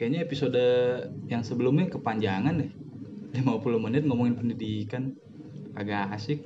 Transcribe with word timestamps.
kayaknya 0.00 0.24
episode 0.24 0.56
yang 1.28 1.44
sebelumnya 1.44 1.92
kepanjangan 1.92 2.56
deh 2.56 2.72
50 3.36 3.84
menit 3.84 4.08
ngomongin 4.08 4.32
pendidikan 4.32 5.12
agak 5.76 6.08
asik 6.16 6.40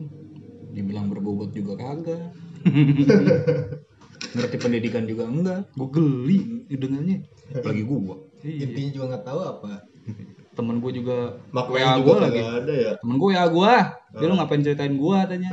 Dibilang 0.75 1.07
berbobot 1.07 1.55
juga 1.55 1.79
kagak. 1.79 2.35
Ngerti 4.35 4.57
pendidikan 4.59 5.07
juga 5.07 5.31
enggak. 5.31 5.71
gue 5.71 5.89
geli 5.95 6.67
dengannya 6.67 7.23
Apalagi 7.55 7.87
gua. 7.87 8.19
iya. 8.43 8.67
Intinya 8.67 8.91
juga 8.91 9.05
nggak 9.15 9.23
tahu 9.23 9.39
apa. 9.39 9.87
temen 10.55 10.79
gue 10.79 10.93
juga 10.99 11.35
Maknanya 11.51 11.99
WA 11.99 12.03
gue 12.03 12.15
lagi 12.15 12.41
ada 12.43 12.75
ya. 12.75 12.93
temen 13.03 13.19
gue 13.19 13.31
ya 13.35 13.43
gue 13.51 13.75
dia 14.15 14.27
lu 14.31 14.35
ngapain 14.39 14.63
ceritain 14.63 14.95
gue 14.95 15.17
tanya 15.27 15.49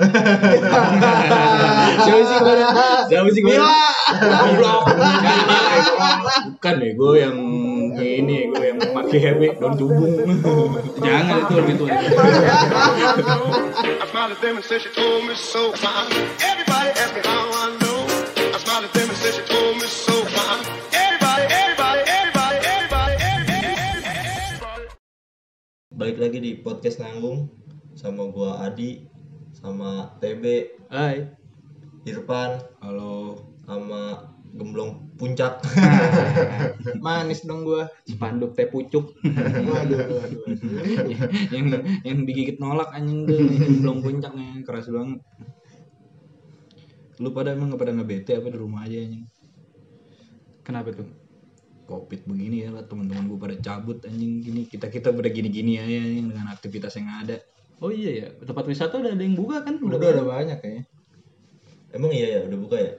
siapa 2.06 2.22
sih 2.30 2.38
gue 2.38 2.54
siapa 3.10 3.30
sih 3.34 3.42
gue 3.42 3.56
Goblok. 4.12 4.82
Bukan 6.58 6.74
deh, 6.78 6.92
gue 6.94 7.12
yang 7.18 7.38
ya 8.02 8.18
ini 8.18 8.50
gue 8.50 8.66
yang 8.66 8.80
pakai 8.82 9.20
HP 9.22 9.42
daun 9.62 9.74
cubung. 9.78 10.14
Jangan 10.98 11.36
itu 11.46 11.54
lebih 11.54 11.76
tua. 11.78 11.90
Balik 26.02 26.18
lagi 26.18 26.40
di 26.42 26.58
podcast 26.58 26.98
nanggung 26.98 27.46
sama 27.94 28.26
gua 28.34 28.66
Adi 28.66 29.06
sama 29.54 30.18
TB 30.18 30.44
Hai. 30.90 31.30
Irfan 32.10 32.58
halo. 32.82 33.38
sama 33.70 34.31
Gemblong 34.52 35.16
Puncak. 35.16 35.64
Manis 37.06 37.48
dong 37.48 37.64
gua. 37.64 37.88
spanduk 38.04 38.52
teh 38.52 38.68
pucuk 38.68 39.16
Waduh, 39.72 40.00
waduh, 40.12 40.40
waduh. 40.44 41.30
yang 41.56 41.66
yang 42.04 42.18
digigit 42.28 42.60
nolak 42.60 42.92
anjing 42.92 43.24
tuh, 43.24 43.38
belum 43.80 44.04
puncaknya 44.04 44.60
keras 44.68 44.92
banget. 44.92 45.24
Lu 47.22 47.32
pada 47.32 47.54
emang 47.56 47.72
gak 47.72 47.82
pada 47.86 47.94
ngebete 47.96 48.36
apa 48.36 48.50
di 48.50 48.58
rumah 48.60 48.84
aja 48.84 48.98
anjing? 48.98 49.30
kenapa 50.62 50.94
tuh 50.96 51.10
Covid 51.90 52.24
begini 52.24 52.64
ya 52.64 52.70
lah 52.72 52.88
teman-teman 52.88 53.28
gue 53.28 53.40
pada 53.42 53.56
cabut 53.60 54.00
anjing 54.08 54.40
gini 54.40 54.64
kita 54.64 54.88
kita 54.88 55.12
pada 55.12 55.28
gini-gini 55.28 55.82
aja 55.82 56.00
anjing 56.00 56.28
dengan 56.32 56.48
aktivitas 56.48 56.96
yang 56.96 57.10
ada. 57.12 57.38
oh 57.84 57.92
iya 57.92 58.12
ya 58.24 58.28
tempat 58.46 58.64
wisata 58.70 59.02
udah 59.02 59.12
ada 59.12 59.24
yang 59.26 59.36
buka 59.36 59.66
kan 59.66 59.76
Udah 59.82 60.00
udah 60.00 60.26
banyak 60.26 60.58
kayaknya. 60.62 60.86
Emang 61.92 62.12
iya 62.16 62.40
ya 62.40 62.42
udah 62.48 62.60
buka 62.62 62.78
ya? 62.80 62.94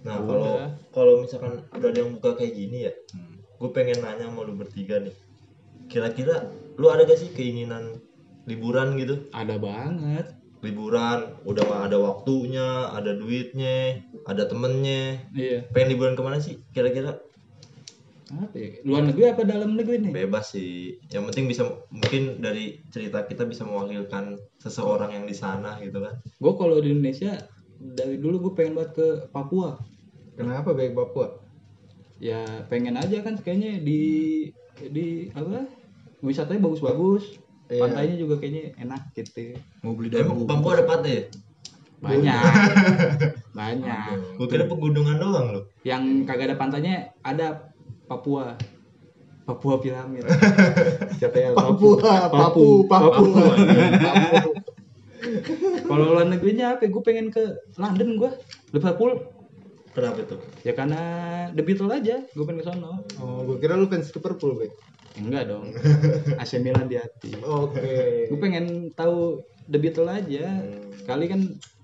Nah, 0.00 0.16
kalau 0.24 0.52
kalau 0.90 1.14
misalkan 1.20 1.60
udah 1.76 1.88
ada 1.92 1.98
yang 2.00 2.16
buka 2.16 2.36
kayak 2.40 2.54
gini 2.56 2.88
ya, 2.88 2.92
Hmm. 3.12 3.36
gue 3.60 3.70
pengen 3.70 4.00
nanya 4.00 4.32
sama 4.32 4.48
lu 4.48 4.56
bertiga 4.56 4.96
nih. 5.00 5.12
Kira-kira 5.90 6.48
lu 6.80 6.88
ada 6.88 7.04
gak 7.04 7.20
sih 7.20 7.30
keinginan 7.34 8.00
liburan 8.48 8.96
gitu? 8.96 9.28
ada 9.30 9.60
banget 9.60 10.36
Liburan, 10.60 11.40
udah 11.48 11.88
ada 11.88 11.96
waktunya, 11.96 12.92
ada 12.92 13.16
duitnya, 13.16 14.04
ada 14.28 14.44
temennya. 14.44 15.24
iya 15.32 15.64
Pengen 15.72 15.96
liburan 15.96 16.12
ke 16.12 16.20
mana 16.20 16.36
sih? 16.36 16.60
Kira-kira 16.76 17.16
apa 18.30 18.54
ya 18.54 18.78
luar 18.86 19.10
negeri 19.10 19.24
apa 19.26 19.42
dalam 19.42 19.74
negeri 19.74 20.06
nih 20.06 20.12
bebas 20.14 20.54
sih. 20.54 21.00
Yang 21.10 21.24
penting 21.32 21.44
bisa 21.50 21.62
mungkin 21.90 22.38
dari 22.38 22.78
cerita 22.94 23.26
kita 23.26 23.42
bisa 23.42 23.66
mewakilkan 23.66 24.38
seseorang 24.62 25.10
yang 25.10 25.24
di 25.26 25.34
sana 25.34 25.80
gitu 25.82 25.98
kan. 25.98 26.14
gue 26.22 26.52
kalau 26.54 26.78
di 26.78 26.94
Indonesia 26.94 27.34
dari 27.80 28.20
dulu 28.20 28.48
gue 28.48 28.52
pengen 28.54 28.78
banget 28.78 28.92
ke 28.94 29.06
Papua 29.34 29.80
Kenapa 30.40 30.72
baik 30.72 30.96
Papua? 30.96 31.28
ya 32.20 32.44
pengen 32.68 33.00
aja 33.00 33.24
kan 33.24 33.32
kayaknya 33.40 33.80
di 33.80 34.00
di 34.76 35.32
apa? 35.32 35.64
Wisatanya 36.20 36.60
bagus-bagus. 36.60 37.40
Iya. 37.70 37.86
pantainya 37.86 38.16
juga 38.18 38.34
kayaknya 38.42 38.74
enak 38.82 39.14
gitu. 39.14 39.54
Mau 39.86 39.94
beli 39.94 40.10
Emang 40.10 40.42
daun 40.42 40.50
Papua 40.50 40.70
ada 40.74 40.84
pantai 40.90 41.12
ya? 41.14 41.22
banyak. 42.00 42.42
Banyak. 43.60 44.40
Gue 44.40 44.46
kira 44.48 44.64
pegunungan 44.64 45.20
doang 45.20 45.46
loh. 45.52 45.64
yang 45.84 46.24
kagak 46.24 46.50
ada 46.50 46.56
pantainya 46.56 47.12
ada 47.20 47.70
Papua. 48.08 48.56
Papua 49.44 49.78
piramid. 49.78 50.24
Siapa 51.20 51.36
ya? 51.36 51.48
Papua, 51.52 52.26
Papu, 52.32 52.88
Papu. 52.88 53.24
Papu. 53.36 54.50
kalau 55.86 56.16
luar 56.16 56.26
negerinya 56.26 56.74
apa? 56.74 56.88
Gue 56.88 57.02
pengen 57.04 57.28
ke 57.28 57.42
London 57.76 58.16
gue 58.16 58.30
Liverpool 58.72 59.20
Kenapa 59.90 60.22
tuh? 60.22 60.40
ya 60.62 60.70
karena 60.70 61.02
The 61.50 61.62
Beatles 61.62 61.90
aja 61.92 62.16
gue 62.22 62.44
pengen 62.46 62.62
ke 62.62 62.66
sana 62.66 63.02
Oh, 63.18 63.42
gua 63.42 63.56
kira 63.58 63.74
lu 63.74 63.86
fans 63.86 64.08
Liverpool, 64.08 64.54
Bek. 64.54 64.70
enggak 65.18 65.50
dong 65.50 65.74
AC 66.40 66.52
Milan 66.58 66.86
di 66.86 66.94
hati 66.94 67.34
Oke. 67.36 68.30
gue 68.30 68.38
pengen 68.38 68.94
tahu 68.94 69.42
The 69.66 69.78
Beatles 69.78 70.06
aja 70.08 70.62
kali 71.02 71.26
kan 71.26 71.40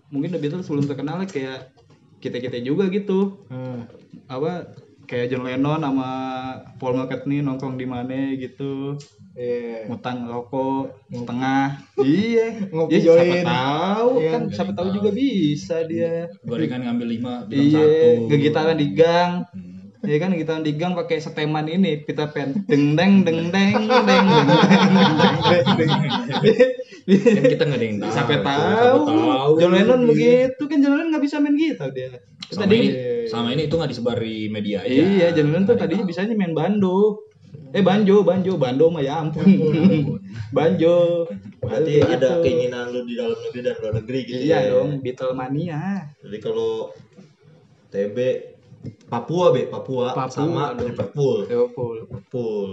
mungkin 0.08 0.30
The 0.30 0.38
Beatles 0.38 0.70
belum 0.70 0.86
terkenal 0.86 1.26
kayak 1.26 1.74
kita 2.18 2.38
kita 2.38 2.58
juga 2.60 2.86
gitu 2.88 3.42
Hmm. 3.46 3.90
apa 4.26 4.70
kayak 5.06 5.26
John 5.28 5.42
Lennon 5.42 5.80
sama 5.80 6.10
Paul 6.76 6.94
McCartney 6.96 7.40
nongkrong 7.40 7.74
di 7.74 7.86
mana 7.86 8.34
gitu 8.34 8.98
Iya. 9.32 9.84
ngutang 9.86 10.24
rokok 10.24 10.96
setengah 11.08 11.76
iya 11.98 12.56
Ngopi 12.66 12.92
Ya, 12.94 13.00
siapa 13.12 13.20
join. 13.28 13.44
tahu 13.44 14.08
Iya. 14.16 14.30
kan 14.32 14.42
siapa 14.48 14.72
tahu 14.72 14.88
juga 14.92 15.10
bisa 15.12 15.76
dia 15.84 16.24
Gorengan 16.42 16.80
ngambil 16.82 17.08
lima, 17.10 17.34
bilang 17.44 17.68
satu. 17.70 17.84
iya 17.84 18.26
gegitaran 18.26 18.76
di 18.76 18.88
gang 18.92 19.32
Hmm. 19.46 19.65
Iya 20.06 20.18
kan 20.18 20.30
kita 20.32 20.54
di 20.60 20.72
gang 20.72 20.94
pakai 20.94 21.18
seteman 21.18 21.66
ini 21.66 22.00
Peter 22.00 22.26
Pan 22.26 22.54
deng 22.64 22.94
deng 22.94 23.22
deng 23.22 23.50
deng 23.50 23.74
deng 23.74 24.06
deng 24.06 24.26
deng 25.44 25.66
deng 25.76 25.92
Kan 27.06 27.44
kita 27.44 27.62
nggak 27.62 27.78
ada 27.78 27.84
yang 27.84 27.98
tahu. 28.00 28.10
Sampai 28.10 28.36
Siapa 28.36 28.50
tahu. 28.52 28.98
tahu. 29.04 29.52
John 29.56 29.72
Lennon 29.72 30.00
begitu 30.04 30.62
kan 30.64 30.78
John 30.78 30.92
Lennon 30.92 31.08
nggak 31.10 31.22
bisa 31.22 31.36
main 31.38 31.54
gitar 31.54 31.90
dia. 31.90 32.10
Sama 32.46 32.62
Tadi 32.62 32.76
ini, 32.76 32.88
sama 33.26 33.48
ini 33.50 33.62
itu 33.66 33.74
nggak 33.74 33.90
disebar 33.90 34.18
di 34.18 34.46
media 34.46 34.82
aja. 34.82 34.90
iya 34.90 35.28
John 35.30 35.50
Lennon 35.50 35.64
tuh 35.64 35.74
tadinya 35.74 36.02
bisanya 36.02 36.34
main 36.34 36.50
bando. 36.50 37.22
Eh 37.70 37.80
banjo, 37.80 38.22
banjo, 38.22 38.56
bando 38.56 38.88
mah 38.88 39.02
ya 39.02 39.20
ampun. 39.20 39.42
banjo. 40.50 41.26
Berarti 41.58 41.92
Gitu. 41.96 42.06
ada 42.08 42.30
keinginan 42.40 42.90
lu 42.90 43.02
di 43.02 43.14
dalam 43.14 43.34
negeri 43.36 43.60
dan 43.60 43.74
luar 43.76 43.92
negeri 43.96 44.18
gitu 44.22 44.38
Iya 44.40 44.58
ya. 44.60 44.70
dong, 44.72 44.88
Beatlemania. 44.98 45.80
Jadi 46.20 46.38
kalau 46.38 46.90
TB 47.88 48.16
Papua 49.06 49.50
be 49.52 49.66
Papua, 49.66 50.12
Papua 50.12 50.30
sama 50.30 50.74
dong. 50.74 50.86
Liverpool. 50.88 51.38
Liverpool. 51.46 51.96
Liverpool. 52.06 52.70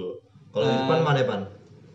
Kalau 0.53 0.66
Ah. 0.66 0.74
Irfan 0.85 1.00
mana 1.01 1.22
Pan? 1.25 1.41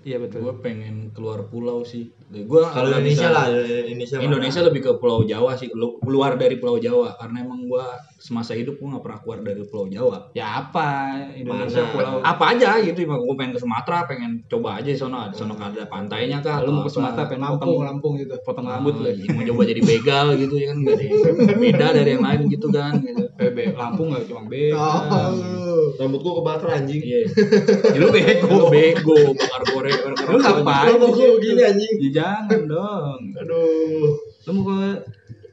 Iya 0.03 0.17
betul. 0.23 0.39
Gue 0.47 0.55
pengen 0.63 1.11
keluar 1.13 1.47
pulau 1.47 1.83
sih. 1.85 2.11
Gue 2.29 2.61
Kalau 2.61 2.93
Indonesia 2.93 3.33
lah, 3.33 3.49
Indonesia. 3.49 4.21
mana? 4.21 4.27
Indonesia 4.29 4.61
lebih 4.61 4.81
ke 4.83 4.93
Pulau 4.97 5.25
Jawa 5.25 5.57
sih, 5.57 5.73
lu 5.73 5.97
keluar 5.99 6.37
dari 6.37 6.61
Pulau 6.61 6.77
Jawa 6.77 7.17
karena 7.17 7.41
emang 7.41 7.65
gua 7.65 7.89
semasa 8.15 8.53
hidup 8.53 8.77
gua 8.77 8.93
nggak 8.93 9.03
pernah 9.03 9.19
keluar 9.25 9.39
dari 9.41 9.63
Pulau 9.65 9.89
Jawa. 9.89 10.29
Ya 10.33 10.61
apa? 10.61 10.89
Indonesia 11.33 11.83
Mana? 11.83 11.93
pulau. 11.95 12.15
Apa 12.21 12.45
aja 12.53 12.77
gitu, 12.79 13.01
emang 13.01 13.25
gua 13.25 13.33
pengen 13.33 13.57
ke 13.57 13.61
Sumatera, 13.61 14.05
pengen 14.05 14.45
coba 14.45 14.77
aja 14.77 14.93
di 14.93 14.99
sono, 15.01 15.25
di 15.25 15.37
sono 15.37 15.57
kan 15.57 15.73
ada 15.73 15.89
pantainya 15.89 16.39
kah? 16.39 16.61
Lu 16.61 16.77
mau 16.77 16.85
ke 16.85 16.93
Sumatera 16.93 17.25
pengen 17.25 17.49
Lampung, 17.49 17.65
potong, 17.65 17.87
Lampung 17.89 18.13
gitu. 18.17 18.35
potong 18.45 18.67
rambut 18.69 18.95
Ah, 18.95 19.03
lu. 19.03 19.09
iya, 19.09 19.29
mau 19.33 19.43
coba 19.47 19.63
jadi 19.65 19.81
begal 19.81 20.27
gitu 20.37 20.55
ya 20.55 20.67
kan 20.69 20.79
ada 20.85 21.01
yang 21.01 21.59
beda 21.65 21.87
dari 21.97 22.11
yang 22.13 22.25
lain 22.29 22.41
gitu 22.53 22.67
kan 22.69 22.93
gitu. 23.01 23.25
Eh, 23.41 23.73
Lampung 23.73 24.13
nggak 24.13 24.29
cuma 24.29 24.43
beda. 24.45 24.77
Oh, 24.77 25.29
lu. 25.33 25.81
Rambut 25.97 26.21
gua 26.21 26.35
kebakar 26.45 26.69
anjing. 26.77 27.01
Iya. 27.01 27.21
Ya, 27.89 27.97
lu 27.97 28.13
bego, 28.13 28.47
lu 28.53 28.67
bego, 28.69 29.17
bakar 29.33 29.63
bakar 29.65 30.27
Lu 30.29 30.37
ngapain? 30.37 30.85
Rambut 30.93 31.11
gua 31.17 31.29
begini 31.41 31.63
anjing. 31.65 31.95
Jangan 32.19 32.61
dong. 32.67 33.19
Aduh. 33.39 34.19
Lu 34.19 34.51
mau 34.59 34.63
ke 34.67 34.79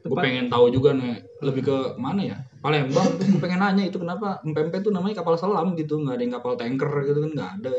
Gue 0.06 0.14
tempat 0.14 0.30
pengen 0.30 0.48
tahu 0.54 0.70
juga 0.70 0.94
nih, 0.94 1.18
lebih 1.42 1.66
ke 1.66 1.78
mana 1.98 2.22
ya? 2.22 2.38
Palembang, 2.62 3.10
terus 3.18 3.26
gue 3.34 3.42
pengen 3.42 3.58
nanya 3.58 3.90
itu 3.90 3.98
kenapa 3.98 4.38
Empempe 4.46 4.78
tuh 4.86 4.94
namanya 4.94 5.26
kapal 5.26 5.34
selam 5.34 5.74
gitu, 5.74 5.98
nggak 5.98 6.14
ada 6.14 6.22
yang 6.22 6.34
kapal 6.38 6.54
tanker 6.54 6.90
gitu 7.10 7.26
kan 7.26 7.32
nggak 7.34 7.52
ada. 7.58 7.72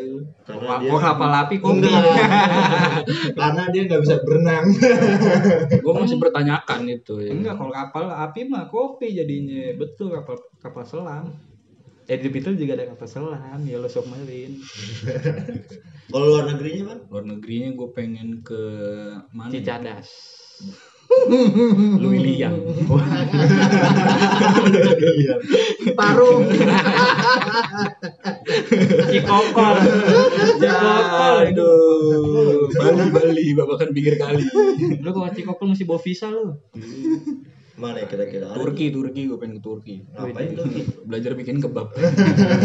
Karena 0.42 0.74
dia 0.82 0.90
kok 0.90 1.02
kapal 1.06 1.30
api 1.30 1.56
kopi. 1.62 1.86
karena 3.38 3.62
dia 3.70 3.82
nggak 3.86 4.02
bisa 4.02 4.16
berenang. 4.26 4.66
Gue 5.86 5.94
masih 5.94 6.18
bertanyakan 6.18 6.80
itu. 6.90 7.14
Ya. 7.22 7.30
Enggak, 7.30 7.54
kalau 7.62 7.70
kapal 7.70 8.04
api 8.10 8.40
mah 8.50 8.66
kopi 8.66 9.14
jadinya. 9.14 9.70
Betul 9.78 10.10
kapal 10.10 10.34
kapal 10.58 10.82
selam. 10.82 11.30
Eh 12.06 12.22
di 12.22 12.30
Beatles 12.30 12.54
juga 12.54 12.78
ada 12.78 12.94
selam, 13.02 13.66
Yellow 13.66 13.90
Submarine. 13.90 14.62
Kalau 16.06 16.26
luar 16.30 16.46
negerinya 16.54 16.94
kan? 16.94 16.98
Luar 17.10 17.24
negerinya 17.26 17.74
gue 17.74 17.88
pengen 17.90 18.46
ke 18.46 18.62
mana? 19.34 19.50
ya? 19.50 19.58
Cicadas. 19.58 20.06
Louis 22.02 22.22
Liang. 22.22 22.62
Parung. 25.98 26.46
Cikokol. 29.10 29.76
Cikokol. 30.62 31.36
Aduh, 31.50 32.70
Bali 32.70 33.04
Bali 33.10 33.44
babakan 33.58 33.90
pinggir 33.90 34.14
kali. 34.14 34.46
Lu 35.02 35.10
kalau 35.10 35.30
Cikokol 35.34 35.74
mesti 35.74 35.82
bawa 35.82 35.98
visa 35.98 36.30
lu. 36.30 36.54
Mana 37.76 38.00
ya 38.00 38.08
kira-kira? 38.08 38.48
Ada 38.48 38.56
Turki, 38.56 38.88
Turki, 38.88 39.28
gue 39.28 39.36
pengen 39.36 39.60
ke 39.60 39.62
Turki. 39.62 39.94
Ngapain 40.16 40.48
tuh? 40.56 40.64
Belajar 41.08 41.36
bikin 41.36 41.60
kebab. 41.60 41.92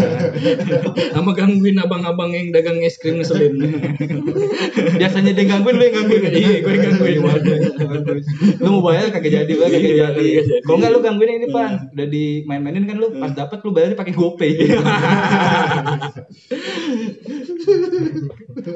Sama 1.15 1.35
gangguin 1.35 1.75
abang-abang 1.83 2.31
yang 2.31 2.55
dagang 2.55 2.79
es 2.79 2.95
krim 2.95 3.19
ngeselin. 3.19 3.59
Biasanya 5.03 5.35
dia 5.35 5.45
gangguin 5.51 5.75
lu 5.75 5.83
yang 5.83 5.95
gangguin. 5.99 6.31
Iya, 6.31 6.63
gue 6.63 6.75
gangguin. 6.79 7.19
lu 8.63 8.69
mau 8.79 8.83
bayar 8.87 9.11
kagak 9.11 9.43
jadi 9.43 9.53
lah 9.59 9.67
kagak 9.67 9.83
Iya, 9.83 9.91
jadi. 9.91 9.99
kagak 9.99 10.23
jadi. 10.47 10.63
Kalau 10.63 10.77
enggak 10.79 10.91
lu 10.95 10.99
gangguin 11.03 11.31
ini 11.43 11.47
pan, 11.51 11.71
udah 11.91 12.07
dimain-mainin 12.07 12.87
kan 12.87 12.95
lu 12.95 13.07
pas 13.19 13.31
dapat 13.35 13.59
lu 13.67 13.69
bayarnya 13.75 13.99
pakai 13.99 14.15
GoPay. 14.15 14.51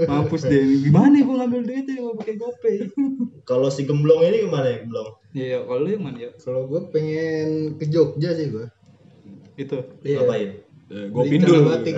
Mampus 0.09 0.43
deh, 0.47 0.63
gimana 0.85 1.19
ya 1.19 1.23
gua 1.27 1.35
ngambil 1.43 1.61
duitnya 1.67 1.93
mau 2.01 2.15
pakai 2.17 2.35
GoPay. 2.39 2.75
Kalau 3.43 3.67
si 3.69 3.85
gemblong 3.85 4.21
ini 4.25 4.47
gimana 4.47 4.67
ya 4.69 4.77
gemblong? 4.83 5.09
Iya, 5.35 5.57
kalau 5.67 5.79
lu 5.83 5.89
yang 5.91 6.03
mana 6.07 6.17
ya? 6.17 6.31
Kalau 6.39 6.63
gue 6.71 6.81
pengen 6.95 7.75
ke 7.75 7.91
Jogja 7.91 8.31
sih 8.31 8.55
gue. 8.55 8.65
Itu. 9.59 9.83
Ngapain? 9.99 10.65
Gue 10.85 11.09
Beli 11.25 11.41
pindul. 11.41 11.65
batik. 11.65 11.97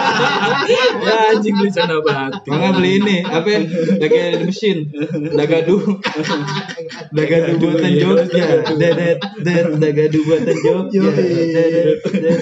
ya 1.04 1.36
anjing 1.36 1.52
beli 1.52 1.68
sana 1.68 2.00
batik. 2.00 2.48
Mangga 2.48 2.80
beli 2.80 2.96
ini, 2.96 3.20
apa 3.20 3.44
ya? 3.44 3.60
Daga 4.00 4.40
di 4.40 4.44
mesin, 4.48 4.88
dagadu, 5.36 5.84
dagadu 7.16 7.54
buatan 7.60 7.92
iya. 7.92 8.00
Jogja, 8.00 8.46
dedet, 8.72 9.20
dedet, 9.44 9.68
dagadu 9.76 10.18
buatan 10.24 10.56
Jogja, 10.64 11.00
dedet, 11.12 12.00
dedet. 12.08 12.34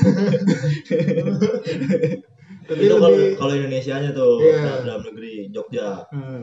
Tapi 2.72 2.82
itu 2.82 2.94
kalau 2.94 3.10
lebih 3.10 3.28
kalau 3.34 3.52
Indonesianya 3.54 4.10
tuh 4.10 4.32
Iya. 4.38 4.72
dalam 4.82 5.02
negeri 5.02 5.32
Jogja 5.48 5.88
Hmm. 6.08 6.42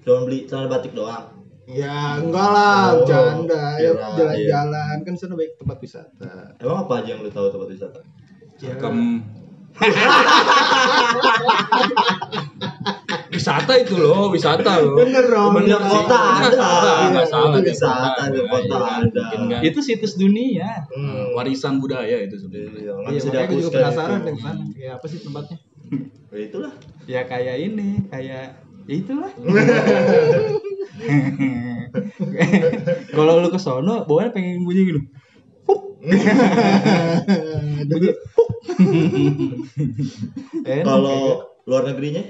cuma 0.00 0.18
beli 0.22 0.44
celana 0.44 0.68
batik 0.68 0.92
doang 0.92 1.26
Ya 1.64 2.20
enggak 2.20 2.48
lah, 2.50 2.92
Oh, 2.92 3.08
bercanda. 3.08 3.80
Ya 3.80 3.96
kirain. 3.96 4.12
jalan-jalan 4.44 4.96
kan 5.00 5.14
sana 5.16 5.32
baik 5.32 5.56
tempat 5.56 5.80
wisata. 5.80 6.52
emang 6.54 6.84
apa 6.84 6.92
aja 7.00 7.08
yang 7.10 7.20
lu 7.20 7.30
tahu 7.30 7.48
tempat 7.48 7.68
wisata 7.70 8.00
Ya, 8.56 8.76
Kem 8.76 9.24
wisata 13.34 13.74
itu 13.82 13.98
loh, 13.98 14.30
wisata 14.30 14.78
loh. 14.78 14.94
Bener 15.02 15.26
dong. 15.26 15.58
Bener, 15.58 15.82
kota 15.82 16.14
ada. 16.14 16.54
salah, 16.54 17.10
nggak 17.10 17.26
salah. 17.26 17.58
Itu 17.58 17.74
wisata, 17.74 18.14
Kota 18.14 18.30
di 18.30 18.38
kota 18.46 18.78
iya. 18.78 19.02
ada. 19.02 19.26
Itu 19.66 19.82
situs 19.82 20.14
dunia. 20.14 20.86
Nah, 20.94 21.34
warisan 21.34 21.82
budaya 21.82 22.22
itu 22.22 22.38
sebenarnya. 22.38 22.78
Iya, 22.78 22.94
Iya, 23.18 23.26
makanya 23.26 23.50
gue 23.50 23.58
juga 23.58 23.74
penasaran 23.74 24.22
sana. 24.38 24.62
Kayak 24.70 25.02
apa 25.02 25.06
sih 25.10 25.18
tempatnya? 25.20 25.58
Ya 26.34 26.40
itulah 26.40 26.72
Ya 27.04 27.20
kayak 27.28 27.60
ini, 27.60 28.00
kayak 28.08 28.64
ya 28.86 28.94
itulah. 28.94 29.32
Kalau 33.14 33.38
lu 33.42 33.48
ke 33.52 33.60
sono, 33.60 34.06
bawahnya 34.08 34.32
pengen 34.32 34.64
bunyi 34.64 34.82
gitu. 34.88 35.00
Bunyi. 37.90 38.10
Enak 40.64 40.84
kalau 40.84 41.22
luar 41.64 41.82
negerinya 41.86 42.20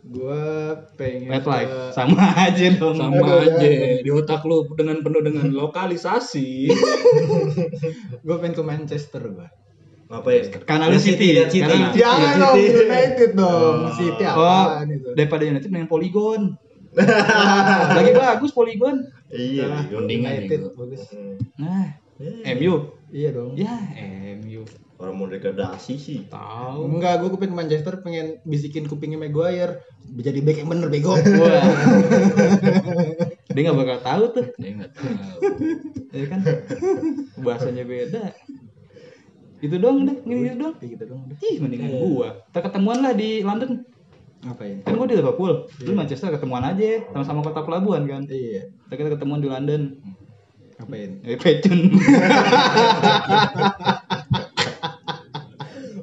gue 0.00 0.42
pengen 0.94 1.26
Red 1.28 1.42
light, 1.42 1.66
ke- 1.66 1.90
sama 1.92 2.22
aja 2.36 2.66
dong. 2.72 2.94
Sama 2.94 3.18
Aduh, 3.18 3.42
aja 3.42 3.66
ya. 3.66 3.98
di 3.98 4.10
otak 4.10 4.42
lu 4.42 4.62
dengan 4.72 5.02
penuh 5.02 5.18
dengan 5.20 5.50
lokalisasi. 5.50 6.70
gue 8.24 8.36
pengen 8.36 8.54
ke 8.54 8.62
Manchester 8.62 9.22
gue. 9.26 9.48
ngapain 10.06 10.46
Karena 10.62 10.86
lu 10.86 11.02
City, 11.02 11.34
lihat 11.34 11.50
City. 11.50 11.66
karena- 11.66 11.90
Jangan 11.90 12.22
Lihat 12.22 12.38
dong 12.38 12.56
City. 12.56 12.78
United 12.80 13.30
dong. 13.34 13.74
Oh. 13.76 13.90
City 13.92 14.22
Oh, 14.24 14.34
apaan 14.38 14.86
itu? 14.88 15.08
daripada 15.12 15.42
United 15.44 15.66
main 15.68 15.86
Polygon. 15.86 16.42
Lagi 17.98 18.12
bagus 18.14 18.50
Polygon. 18.50 18.96
iya 19.28 19.66
Nah, 19.66 19.82
United 19.90 20.70
bagus. 20.72 21.10
Nah, 21.58 22.05
Ya, 22.16 22.56
MU. 22.56 22.74
Iya 23.12 23.28
dong. 23.36 23.52
Ya, 23.54 23.76
MU. 24.40 24.64
orang 24.96 25.14
mau 25.20 25.28
degradasi 25.28 26.00
sih 26.00 26.24
Tahu. 26.32 26.88
Enggak, 26.88 27.20
gue 27.20 27.28
pengen 27.36 27.52
Manchester 27.52 28.00
pengen 28.00 28.40
bisikin 28.48 28.88
kupingnya 28.88 29.20
Maguire 29.20 29.84
jadi 30.16 30.40
back 30.40 30.64
yang 30.64 30.72
bener 30.72 30.88
bego. 30.88 31.12
Wah. 31.12 31.64
Dia 33.52 33.60
nggak 33.60 33.76
bakal 33.76 33.98
tahu 34.00 34.24
tuh, 34.32 34.46
Dia 34.56 34.70
nggak 34.72 34.92
tahu. 34.96 35.38
ya 36.16 36.24
kan? 36.32 36.40
Bahasanya 37.44 37.84
beda. 37.84 38.32
Itu 39.60 39.76
doang 39.80 40.04
deh, 40.04 40.16
gini 40.24 40.48
gitu 40.48 40.56
doang. 40.60 40.74
Kayak 40.76 40.90
gitu 40.96 41.04
dong. 41.08 41.20
udah. 41.28 41.36
Ih, 41.40 41.56
mendingan 41.60 41.90
gua. 41.96 42.28
Kita 42.52 42.60
ketemuan 42.68 42.98
lah 43.00 43.12
di 43.16 43.40
London. 43.40 43.84
Ngapain? 44.44 44.76
Kan 44.84 44.92
gua 44.96 45.08
di 45.08 45.16
Liverpool. 45.16 45.52
Lu 45.84 45.92
Manchester 45.96 46.28
ketemuan 46.32 46.64
aja, 46.64 47.04
sama-sama 47.12 47.40
kota 47.40 47.64
pelabuhan 47.64 48.04
kan. 48.04 48.22
Iya. 48.28 48.68
Kita 48.88 48.94
kita 48.96 49.08
ketemuan 49.16 49.40
di 49.40 49.48
London. 49.48 49.96
Ngapain? 50.76 51.10
Eh, 51.24 51.36
pecun. 51.36 51.80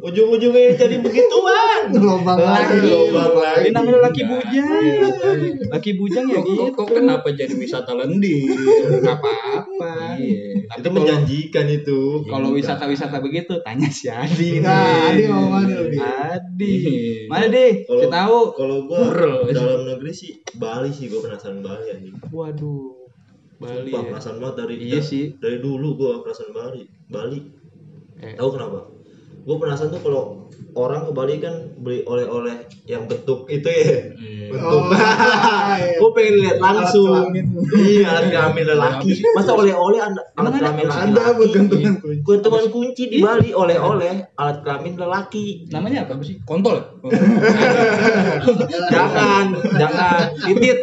ujung-ujungnya 0.04 0.76
jadi 0.76 1.00
begituan 1.00 1.96
Lobang 1.96 2.36
Lagi. 2.36 2.76
lagi. 2.76 2.92
Lobang 2.92 3.34
lagi. 3.40 3.64
Ini 3.64 3.72
namanya 3.72 4.00
laki 4.04 4.22
bujang. 4.28 4.84
Laki 5.72 5.92
bujang 5.96 6.26
ya 6.28 6.40
gitu. 6.44 6.76
kok 6.76 6.88
kenapa 6.92 7.28
jadi 7.32 7.56
wisata 7.56 7.96
lendir? 7.96 8.52
Nggak 9.00 9.16
apa-apa. 9.16 10.20
Iya. 10.20 10.68
Tapi 10.68 10.80
itu 10.80 10.84
kalau 10.84 10.96
menjanjikan 11.00 11.68
itu 11.70 12.00
kalau 12.28 12.50
wisata-wisata 12.52 13.18
begitu 13.20 13.64
tanya 13.64 13.88
si 13.88 14.12
Adi. 14.12 14.60
Nah. 14.60 15.08
Adi 15.08 15.24
mau 15.28 15.48
mana? 15.48 15.88
Adi. 16.36 16.76
Iya. 16.76 17.32
Mana 17.32 17.46
deh? 17.48 17.72
Kalau- 17.84 18.02
Si 18.04 18.08
tahu. 18.10 18.40
kalau 18.56 18.78
gua 18.84 19.00
dalam 19.48 19.82
negeri 19.88 20.12
sih 20.12 20.32
Bali 20.54 20.92
sih 20.92 21.08
gua 21.08 21.24
penasaran 21.24 21.64
Bali 21.64 21.86
anjing 21.90 22.16
Waduh. 22.28 23.03
Bali. 23.60 23.92
Sumpah, 23.92 24.02
ya. 24.02 24.10
penasaran 24.14 24.38
banget 24.42 24.56
dari 24.62 24.76
Iya 24.80 25.00
sih. 25.02 25.24
dari 25.42 25.58
dulu 25.60 25.88
gua 25.98 26.14
penasaran 26.24 26.54
Bali 26.54 26.84
Bali 27.10 27.40
Eh, 28.24 28.40
tahu 28.40 28.50
kenapa 28.56 28.88
gua 29.44 29.56
penasaran 29.58 29.92
tuh 29.92 30.02
kalau 30.02 30.24
orang 30.74 31.04
ke 31.04 31.12
Bali 31.12 31.36
kan 31.38 31.54
beli 31.78 32.02
oleh-oleh 32.04 32.56
yang 32.86 33.06
bentuk 33.06 33.46
itu 33.48 33.66
ya 33.66 33.84
Iya. 34.16 34.50
bentuk 34.50 34.82
Oh, 34.82 34.94
iya. 35.76 35.98
gua 35.98 36.10
pengen 36.12 36.36
lihat 36.40 36.58
langsung 36.58 37.10
Alat 37.10 37.28
kelamin. 37.28 37.46
iya 37.76 38.06
alat 38.08 38.26
kelamin 38.28 38.66
lelaki 38.68 39.10
masa 39.32 39.52
oleh-oleh 39.52 40.00
ada 40.00 40.22
alat 40.34 40.50
ada? 40.50 40.58
kelamin 40.58 40.84
Ada 40.84 40.94
laki-laki 40.96 41.34
buat 41.34 41.50
gantungan 41.52 41.94
kunci. 42.00 42.22
gantungan 42.24 42.66
kunci 42.70 43.04
di 43.08 43.18
Bali 43.20 43.50
oleh-oleh 43.52 44.14
alat 44.34 44.58
kelamin 44.62 44.94
lelaki 44.96 45.46
namanya 45.70 46.00
apa 46.04 46.22
sih? 46.22 46.36
Kontol. 46.44 46.78
jangan 48.90 49.46
jangan 49.74 50.22
titit 50.40 50.80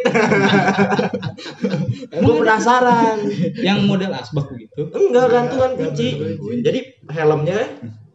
gue 2.21 2.33
penasaran 2.35 3.17
Yang 3.57 3.79
model 3.83 4.11
asbak 4.13 4.45
begitu. 4.49 4.81
enggak 4.89 5.25
gantungan 5.27 5.71
kunci 5.75 6.07
jadi 6.61 6.79
helmnya 7.07 7.59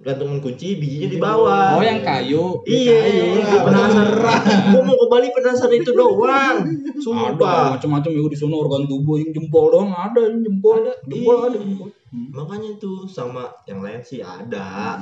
gantungan 0.06 0.38
kunci 0.38 0.78
bijinya 0.78 1.08
di 1.10 1.18
bawah. 1.18 1.74
Oh, 1.74 1.82
yang 1.82 1.98
kayu. 1.98 2.62
iya 2.62 3.42
gue 3.42 3.60
penasaran. 3.66 4.42
gue 4.70 4.82
mau 4.86 4.94
ke 4.94 5.06
Bali 5.10 5.28
penasaran 5.34 5.74
itu 5.74 5.90
doang. 5.90 6.56
Ada 6.62 7.00
sumpah 7.02 7.74
macam-macam 7.74 8.10
ya 8.14 8.22
di 8.30 8.38
sana 8.38 8.54
organ 8.54 8.86
tubuh 8.86 9.18
yang 9.18 9.34
jempol 9.34 9.66
doang. 9.74 9.90
Ada 9.90 10.30
yang 10.30 10.46
jempol 10.46 10.86
ada. 10.86 10.94
Jempol 11.02 11.34
Iya. 11.34 11.46
ada. 11.50 11.58
Jempol. 11.58 11.88
makanya 12.32 12.70
tuh 12.80 13.04
sama 13.04 13.44
yang 13.68 13.82
lain 13.84 14.00
sih 14.00 14.22
ada 14.24 14.96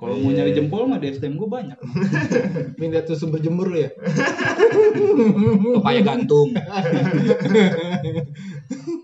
Kalau 0.00 0.16
mau 0.16 0.32
nyari 0.32 0.56
jempol 0.56 0.88
mah 0.88 0.96
di 0.96 1.12
STM 1.12 1.36
gue 1.36 1.44
banyak. 1.44 1.76
Pindah 2.80 3.04
tuh 3.04 3.20
sumber 3.20 3.36
jemur 3.44 3.68
lu 3.68 3.84
ya. 3.84 3.92
Pepaya 5.76 6.00
gantung. 6.00 6.56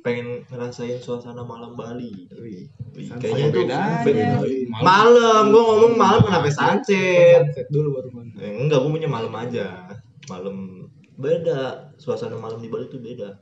pengen 0.07 0.39
ngerasain 0.47 1.03
suasana 1.03 1.43
malam 1.43 1.75
Bali 1.75 2.31
Wih, 2.39 2.71
kayaknya 3.19 3.51
tuh 3.51 3.67
Bedanya. 3.67 4.39
be- 4.39 4.71
malam 4.71 5.51
gue 5.51 5.63
ngomong 5.67 5.95
malam 5.99 6.23
kenapa 6.23 6.47
sunset 6.47 7.43
Sunset 7.43 7.67
dulu 7.69 8.01
baru 8.01 8.09
mana. 8.15 8.31
Eh, 8.39 8.55
enggak, 8.65 8.79
gue 8.81 8.91
punya 8.95 9.11
malam 9.11 9.35
aja. 9.35 9.91
Malam 10.31 10.87
beda. 11.19 11.91
Suasana 11.99 12.39
malam 12.39 12.63
di 12.63 12.71
Bali 12.71 12.87
tuh 12.89 13.03
beda. 13.03 13.35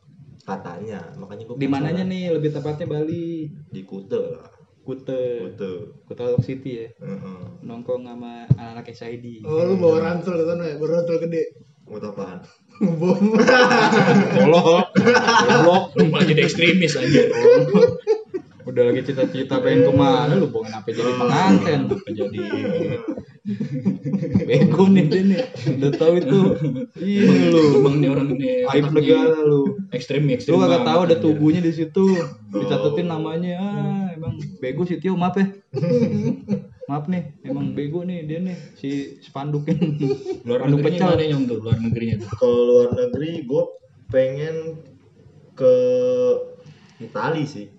Katanya, 0.42 1.04
makanya 1.20 1.44
gue 1.46 1.54
Di 1.60 1.68
mananya 1.68 2.02
nih 2.02 2.34
lebih 2.34 2.50
tepatnya 2.50 2.88
Bali? 2.88 3.46
Di 3.70 3.80
Kute 3.86 4.18
lah. 4.18 4.48
Kute. 4.84 5.20
Kute. 5.48 5.70
Kute 6.04 6.22
Lock 6.22 6.44
City 6.44 6.70
ya. 6.76 6.88
Heeh. 7.00 7.40
Nongkrong 7.64 8.04
sama 8.04 8.44
anak-anak 8.52 8.86
SID. 8.92 9.40
Oh 9.42 9.64
lu 9.64 9.80
bawa 9.80 9.96
ransel 10.04 10.36
ke 10.36 10.44
sana 10.44 10.64
ya, 10.68 10.74
bawa 10.76 11.00
ransel 11.00 11.16
gede. 11.24 11.42
Mau 11.84 12.00
tau 12.00 12.12
apaan? 12.12 12.40
Bom. 13.00 13.36
Tolong. 14.36 14.84
Goblok. 15.48 15.84
Lu 15.96 16.04
malah 16.08 16.24
jadi 16.24 16.44
ekstremis 16.44 16.96
aja. 16.96 17.22
Udah 18.64 18.88
lagi 18.88 19.04
cita-cita 19.04 19.60
pengen 19.60 19.84
ke 19.84 19.92
mana 19.92 20.40
lu 20.40 20.48
bohongin 20.48 20.72
apa 20.72 20.88
jadi 20.88 21.12
pengantin. 21.20 21.80
Apa 21.84 22.08
jadi 22.08 22.38
Bego 24.48 24.88
nih 24.88 25.04
dia 25.04 25.20
nih. 25.20 25.40
Udah 25.76 25.92
tahu 25.92 26.16
itu. 26.16 26.40
Iya 26.96 27.52
lu. 27.52 27.84
Emang 27.84 28.00
nih 28.00 28.08
orang 28.08 28.32
ini 28.32 28.64
Aib 28.64 28.88
negara 28.88 29.36
lu. 29.44 29.84
ekstrim 29.92 30.24
ekstrim. 30.32 30.56
Lu 30.56 30.64
kagak 30.64 30.80
banget, 30.80 30.88
tahu 30.88 31.00
ada 31.04 31.16
tubuhnya 31.20 31.60
di 31.60 31.76
situ. 31.76 32.08
Dicatetin 32.56 33.12
namanya. 33.12 33.52
Ah, 33.60 34.08
emang 34.24 34.40
bego 34.56 34.82
sih 34.88 34.96
Tio, 34.96 35.12
maaf 35.20 35.36
ya. 35.36 35.46
Maaf 36.84 37.08
nih, 37.08 37.32
emang 37.48 37.72
bego 37.72 38.04
nih 38.04 38.28
dia 38.28 38.44
nih 38.44 38.56
si 38.76 39.16
spanduk 39.24 39.64
Luar 40.44 40.68
Spanduk 40.68 40.84
negerinya 40.84 41.00
pecel. 41.00 41.08
mana 41.16 41.24
yang 41.24 41.42
tuh 41.48 41.58
luar 41.64 41.78
negerinya 41.80 42.16
tuh? 42.20 42.28
Kalau 42.36 42.60
luar 42.60 42.88
negeri, 42.92 43.30
gue 43.40 43.62
pengen 44.12 44.56
ke 45.56 45.74
Itali 47.00 47.44
sih. 47.48 47.72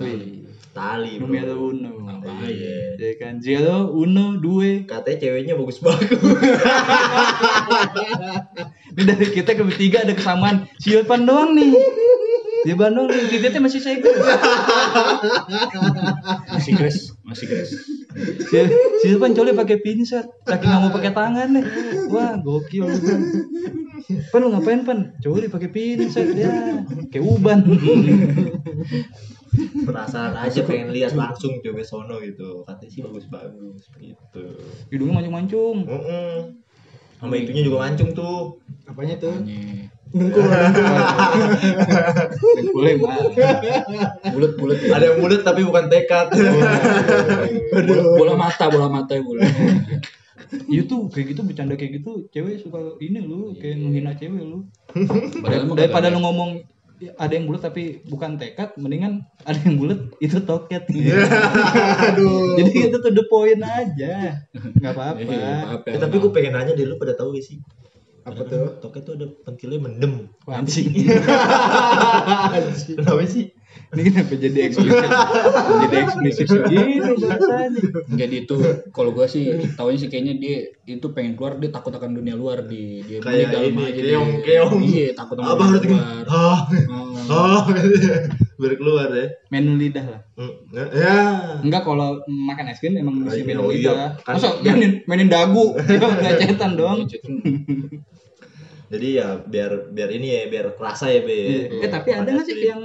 Wih, 0.00 0.48
Tali, 0.76 1.16
bro. 1.16 1.32
Uno. 1.72 2.20
Iya. 2.44 3.00
Ya 3.00 3.12
kan, 3.16 3.40
zero, 3.40 3.88
uno, 3.96 4.36
due. 4.36 4.84
Katanya 4.84 5.16
ceweknya 5.24 5.54
bagus-bagus. 5.56 6.20
Ini 8.92 9.02
dari 9.08 9.26
kita 9.32 9.56
ke 9.56 9.64
bertiga 9.64 10.04
ada 10.04 10.12
kesamaan. 10.12 10.68
Si 10.76 10.92
Irfan 10.92 11.24
doang 11.24 11.56
nih. 11.56 11.72
Irfan 12.66 12.92
doang 12.98 13.06
nih. 13.06 13.30
Titiknya 13.30 13.60
masih 13.62 13.80
segel. 13.80 14.14
Masih 16.50 16.72
crash, 16.74 17.14
masih 17.22 17.46
crash. 17.46 17.72
Si, 18.48 18.56
si 19.02 19.06
Irfan 19.12 19.36
colnya 19.36 19.54
pakai 19.54 19.78
pinset. 19.78 20.26
Saking 20.48 20.68
nggak 20.68 20.82
mau 20.82 20.90
pakai 20.90 21.12
tangan 21.14 21.48
nih. 21.54 21.64
Wah, 22.10 22.34
gokil 22.42 22.88
lu, 22.88 22.98
Pan. 22.98 23.20
Pan 24.32 24.40
lu 24.42 24.48
ngapain, 24.50 24.80
Pan? 24.82 24.98
Coli 25.22 25.46
pakai 25.46 25.70
pinset 25.70 26.34
ya. 26.34 26.82
Kayak 27.12 27.24
uban. 27.24 27.60
Penasaran 29.56 30.36
aja 30.36 30.60
pengen 30.68 30.92
lihat 30.92 31.16
langsung 31.16 31.60
coba 31.64 31.80
sono 31.80 32.20
gitu. 32.20 32.60
Katanya 32.68 32.90
sih 32.92 33.00
bagus-bagus 33.00 33.88
gitu. 33.96 34.44
Hidungnya 34.92 35.16
mancung-mancung. 35.16 35.88
Heeh. 35.88 36.52
Sama 37.16 37.32
itunya 37.40 37.64
juga 37.64 37.88
mancung 37.88 38.12
tuh. 38.12 38.60
Apanya 38.84 39.16
tuh? 39.16 39.32
Hanya 39.32 39.88
Dengkul, 40.14 40.44
dengkul. 40.46 40.86
Boleh, 42.74 42.92
mah. 43.02 43.16
bulat-bulat 44.30 44.78
ya. 44.84 44.90
Ada 44.96 45.04
yang 45.10 45.18
mulut 45.22 45.40
tapi 45.42 45.60
bukan 45.66 45.90
tekad. 45.90 46.26
bola, 47.86 48.02
bola 48.14 48.34
mata, 48.38 48.64
bola 48.70 48.86
mata 48.86 49.12
ya 49.18 49.22
bola. 49.22 49.42
Iya 50.70 50.86
tuh 50.86 51.10
kayak 51.10 51.34
gitu 51.34 51.40
bercanda 51.42 51.74
kayak 51.74 51.98
gitu 52.02 52.30
cewek 52.30 52.62
suka 52.62 52.78
ini 53.02 53.18
lu 53.18 53.58
kayak 53.58 53.82
menghina 53.82 54.14
cewek 54.14 54.42
lu. 54.46 54.62
Padahal 55.42 55.74
Daripada 55.74 56.06
lu 56.12 56.22
ngomong 56.22 56.62
"Ya, 56.96 57.12
ada 57.20 57.36
yang 57.36 57.44
bulat 57.44 57.60
tapi 57.60 58.00
bukan 58.08 58.40
tekad, 58.40 58.72
mendingan 58.80 59.20
ada 59.44 59.58
yang 59.68 59.76
bulat 59.76 60.00
itu 60.16 60.40
toket. 60.40 60.88
Aduh. 60.88 62.56
Jadi 62.56 62.88
itu 62.88 62.96
tuh 62.96 63.12
the 63.12 63.20
point 63.28 63.60
aja. 63.60 64.40
Enggak 64.54 64.92
apa-apa. 64.96 65.20
Iya. 65.20 65.76
Eh, 65.92 66.00
tapi 66.00 66.14
gue 66.16 66.30
pengen 66.32 66.56
nanya 66.56 66.72
deh 66.72 66.88
lu 66.88 66.96
pada 66.96 67.12
tahu 67.12 67.36
gak 67.36 67.44
sih? 67.44 67.60
Apa 68.26 68.42
tuh? 68.42 68.64
Toket 68.80 69.02
tuh 69.02 69.12
ada 69.14 69.26
pentilnya 69.40 69.78
mendem. 69.80 70.28
Wah, 70.44 70.58
Anjing. 70.58 70.90
Kenapa 72.92 73.22
sih? 73.24 73.48
Ini 73.86 74.02
kenapa 74.02 74.34
jadi 74.34 74.58
eksplisit? 74.66 75.04
jadi 75.78 75.94
eksplisit 76.00 76.46
segini 76.48 76.94
bahasanya. 77.14 77.68
Enggak 78.08 78.26
dia 78.26 78.38
itu 78.42 78.54
kalau 78.90 79.10
gua 79.12 79.26
sih 79.26 79.70
taunya 79.70 79.96
sih 79.96 80.08
kayaknya 80.08 80.32
dia 80.36 80.54
itu 80.88 81.06
pengen 81.12 81.34
keluar 81.34 81.54
dia 81.54 81.68
takut 81.68 81.90
akan 81.90 82.12
dunia 82.12 82.34
luar 82.34 82.64
di 82.64 83.00
dia 83.00 83.18
Kayak 83.20 83.38
di 83.38 83.44
dalam 83.46 83.70
ini, 83.70 83.82
aja 83.84 84.00
keong, 84.02 84.28
dia. 84.32 84.42
keong. 84.42 84.80
Iya, 84.82 85.06
takut 85.12 85.34
sama 85.36 85.46
Apa 85.50 85.62
harus 85.68 85.82
luar. 85.84 86.24
Ah, 86.26 86.58
Oh. 87.26 87.28
ah, 87.28 87.60
biar 88.56 88.72
keluar 88.74 89.08
ya. 89.10 89.26
Menu 89.50 89.76
lidah 89.76 90.04
lah. 90.04 90.20
Hmm, 90.34 90.52
Ya. 90.72 91.14
Enggak 91.60 91.82
kalau 91.82 92.16
makan 92.26 92.64
es 92.66 92.78
krim 92.80 92.94
emang 92.94 93.20
mesti 93.20 93.28
Ah, 93.28 93.36
iya, 93.36 93.44
menu 93.44 93.60
oh 93.60 93.68
iya. 93.68 93.76
lidah. 93.92 94.08
Kan- 94.20 94.34
Masa 94.34 94.46
mainin, 94.62 94.92
mainin 95.04 95.28
dagu? 95.28 95.76
Itu 95.84 96.00
ngecetan 96.00 96.70
dong. 96.74 97.04
Jadi 98.86 99.08
ya 99.18 99.42
biar 99.42 99.90
biar 99.90 100.10
ini 100.14 100.26
ya 100.30 100.40
biar 100.46 100.66
kerasa 100.78 101.10
ya 101.10 101.26
be. 101.26 101.66
Eh 101.82 101.90
tapi 101.90 102.14
ada 102.14 102.30
nggak 102.30 102.46
sih 102.46 102.70
yang 102.70 102.82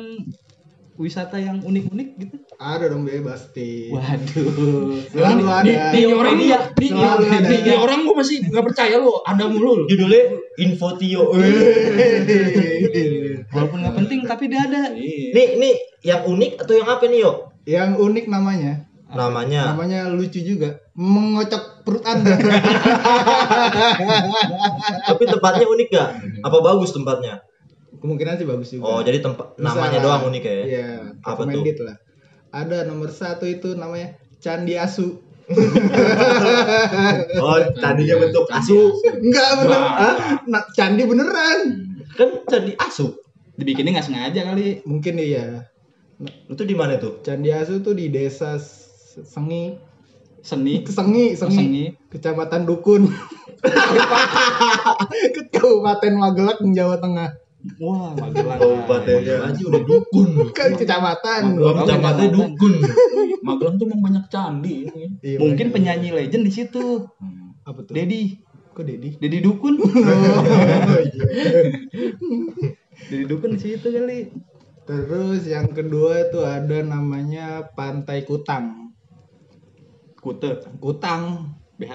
wisata 1.01 1.41
yang 1.41 1.58
unik-unik 1.65 2.10
gitu? 2.22 2.36
Ada 2.62 2.93
dong 2.93 3.10
bebas 3.10 3.50
pasti. 3.50 3.89
Waduh. 3.89 5.01
Selalu 5.10 5.46
ada. 5.50 5.65
Di, 5.65 5.74
di 5.98 6.01
orang 6.05 6.38
Ini 6.38 6.46
ya, 6.46 6.60
di, 6.77 6.88
selalu 6.93 7.24
di, 7.25 7.29
ada. 7.34 7.48
di, 7.50 7.58
di 7.65 7.72
orang 7.74 8.00
gua 8.05 8.15
masih 8.22 8.38
nggak 8.46 8.65
percaya 8.70 8.96
lu, 9.01 9.13
ada 9.25 9.43
mulu 9.50 9.81
lu. 9.81 9.84
Judulnya 9.89 10.22
Infotio. 10.62 11.31
Walaupun 13.51 13.77
nggak 13.81 13.96
penting 13.98 14.20
tapi 14.29 14.46
dia 14.51 14.62
ada. 14.70 14.93
nih 14.93 15.31
nih 15.58 15.75
yang 16.05 16.22
unik 16.29 16.62
atau 16.62 16.74
yang 16.77 16.88
apa 16.88 17.05
nih 17.10 17.20
yo? 17.25 17.50
Yang 17.65 17.91
unik 17.98 18.25
namanya. 18.29 18.86
Namanya. 19.12 19.74
Namanya 19.74 20.00
lucu 20.13 20.39
juga. 20.46 20.79
Mengocok 20.96 21.70
perut 21.81 22.03
Anda. 22.05 22.33
Tapi 25.09 25.23
tempatnya 25.27 25.65
unik 25.67 25.88
gak? 25.91 26.09
Apa 26.45 26.57
bagus 26.61 26.93
tempatnya? 26.93 27.41
Kemungkinan 28.01 28.38
sih 28.41 28.47
bagus 28.50 28.69
juga. 28.73 28.83
Oh 28.88 29.00
jadi 29.05 29.21
tempat 29.21 29.59
namanya 29.61 30.01
lah. 30.01 30.03
doang 30.05 30.33
unik 30.33 30.43
ya? 30.43 30.53
Iya, 30.65 30.88
Apa 31.21 31.45
recommended 31.45 31.77
lah. 31.85 31.95
Ada 32.51 32.83
nomor 32.89 33.13
satu 33.13 33.45
itu 33.45 33.77
namanya 33.77 34.17
Candi 34.41 34.75
Asu. 34.77 35.21
Oh 37.41 37.57
tadinya 37.75 38.15
bentuk 38.23 38.47
Candi 38.47 38.71
asu. 38.71 38.79
Enggak 39.19 39.50
bener. 39.59 39.81
Nah, 40.47 40.63
candi 40.71 41.03
beneran. 41.03 41.59
Kan 42.15 42.29
candi 42.47 42.71
asu. 42.79 43.19
Dibikinnya 43.59 44.00
nggak 44.00 44.07
sengaja 44.07 44.41
kali. 44.47 44.79
Mungkin 44.88 45.19
iya. 45.19 45.71
Itu 46.50 46.63
di 46.67 46.75
mana 46.77 47.01
tuh? 47.01 47.21
Candi 47.25 47.50
Asu 47.50 47.81
tuh 47.81 47.97
di 47.97 48.13
desa 48.13 48.61
Sengi, 49.11 49.75
Seni. 50.41 50.81
Sengi, 50.89 51.25
Oh, 51.33 51.38
Sengi, 51.38 51.55
Sengi. 51.55 51.86
Kecamatan 52.10 52.65
Dukun. 52.65 53.05
Kabupaten 55.53 56.13
Magelang, 56.17 56.62
Jawa 56.74 56.98
Tengah. 56.98 57.29
Wah, 57.77 58.17
Magelang. 58.17 58.57
Kabupatennya 58.57 59.36
aja 59.45 59.62
udah 59.62 59.81
dukun. 59.86 60.29
Kan 60.50 60.74
kecamatan. 60.74 61.62
Kecamatan 61.62 62.27
dukun. 62.33 62.74
Magelang 63.41 63.75
tuh 63.77 63.86
emang 63.86 64.01
banyak 64.01 64.25
candi 64.27 64.89
ini. 64.89 65.03
Iya, 65.21 65.38
Mungkin 65.38 65.69
penyanyi 65.69 66.10
legend 66.10 66.43
di 66.45 66.53
situ. 66.53 67.05
apa 67.62 67.86
tuh? 67.86 67.93
Dedi. 67.93 68.41
Kok 68.74 68.81
Dedi? 68.81 69.10
Dedi 69.21 69.38
Dukun. 69.39 69.77
Oh, 69.81 70.98
iya. 70.98 71.24
Dedi 73.07 73.24
Dukun 73.29 73.53
di 73.53 73.60
situ 73.62 73.88
kali. 73.88 74.33
Terus 74.81 75.45
yang 75.45 75.69
kedua 75.69 76.25
itu 76.25 76.41
ada 76.41 76.81
namanya 76.81 77.69
Pantai 77.77 78.25
Kutang. 78.25 78.90
Kute. 80.21 80.49
Kutang. 80.77 81.51
BH. 81.75 81.93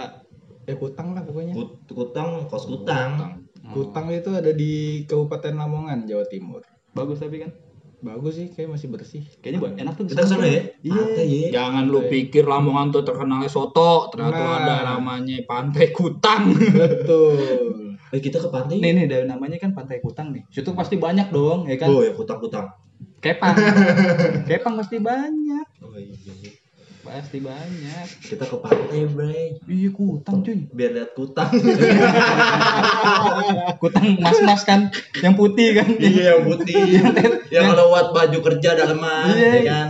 Ya 0.66 0.74
Kutang 0.74 1.14
lah 1.14 1.22
pokoknya. 1.22 1.54
Kut- 1.54 1.78
Kutang, 1.86 2.50
kos 2.50 2.66
kutang. 2.66 3.40
Kutang 3.66 4.10
itu 4.10 4.30
ada 4.34 4.50
di 4.50 5.02
Kabupaten 5.06 5.54
Lamongan, 5.54 6.04
Jawa 6.04 6.26
Timur. 6.26 6.62
Bagus 6.90 7.22
tapi 7.22 7.40
kan. 7.40 7.50
Bagus 7.96 8.36
sih, 8.36 8.52
kayak 8.52 8.76
masih 8.76 8.92
bersih. 8.92 9.22
Kayaknya 9.40 9.58
buat 9.58 9.74
enak 9.78 9.92
tuh. 9.96 10.04
Kita 10.04 10.22
ke 10.22 10.28
sana 10.28 10.46
ya? 10.46 10.62
Iya. 10.84 11.04
Ya. 11.16 11.48
Jangan 11.54 11.88
lu 11.88 12.04
pikir 12.06 12.44
Lamongan 12.44 12.92
tuh 12.92 13.02
terkenalnya 13.02 13.48
soto, 13.48 14.12
ternyata 14.12 14.36
Nah. 14.36 14.56
ada 14.60 14.74
namanya 14.94 15.38
Pantai 15.48 15.94
Kutang. 15.94 16.52
Betul. 16.52 17.38
Eh 18.14 18.22
kita 18.22 18.38
ke 18.38 18.46
pantai. 18.54 18.78
Nih 18.78 18.94
nih 18.94 19.06
dari 19.10 19.26
namanya 19.26 19.58
kan 19.58 19.74
Pantai 19.74 19.98
Kutang 19.98 20.30
nih. 20.30 20.46
Situ 20.46 20.70
pasti 20.78 20.94
banyak 20.94 21.34
dong, 21.34 21.66
ya 21.66 21.74
kan? 21.74 21.90
Oh 21.90 22.06
ya 22.06 22.14
kutang-kutang. 22.14 22.70
Kepang. 23.18 23.50
Kepang 24.46 24.78
pasti 24.78 25.02
banyak. 25.02 25.66
Oh 25.82 25.90
iya. 25.98 26.14
Pasti 27.06 27.38
banyak. 27.38 28.06
Kita 28.20 28.44
ke 28.44 28.56
pantai, 28.58 29.06
Bray. 29.06 29.54
Iya 29.64 29.88
kutang 29.90 30.42
cuy. 30.42 30.66
Biar 30.68 30.90
lihat 30.92 31.10
kutang. 31.12 31.46
Kutang 33.76 34.18
mas-mas 34.18 34.62
kan 34.62 34.90
yang 35.16 35.34
putih 35.34 35.72
kan. 35.72 35.86
iya, 35.96 36.34
yang 36.34 36.42
putih. 36.44 36.74
yang 37.54 37.64
kalau 37.68 37.88
buat 37.88 38.10
baju 38.10 38.38
kerja 38.42 38.74
daleman, 38.74 39.30
Iya. 39.30 39.48
ya 39.52 39.62
kan. 39.64 39.86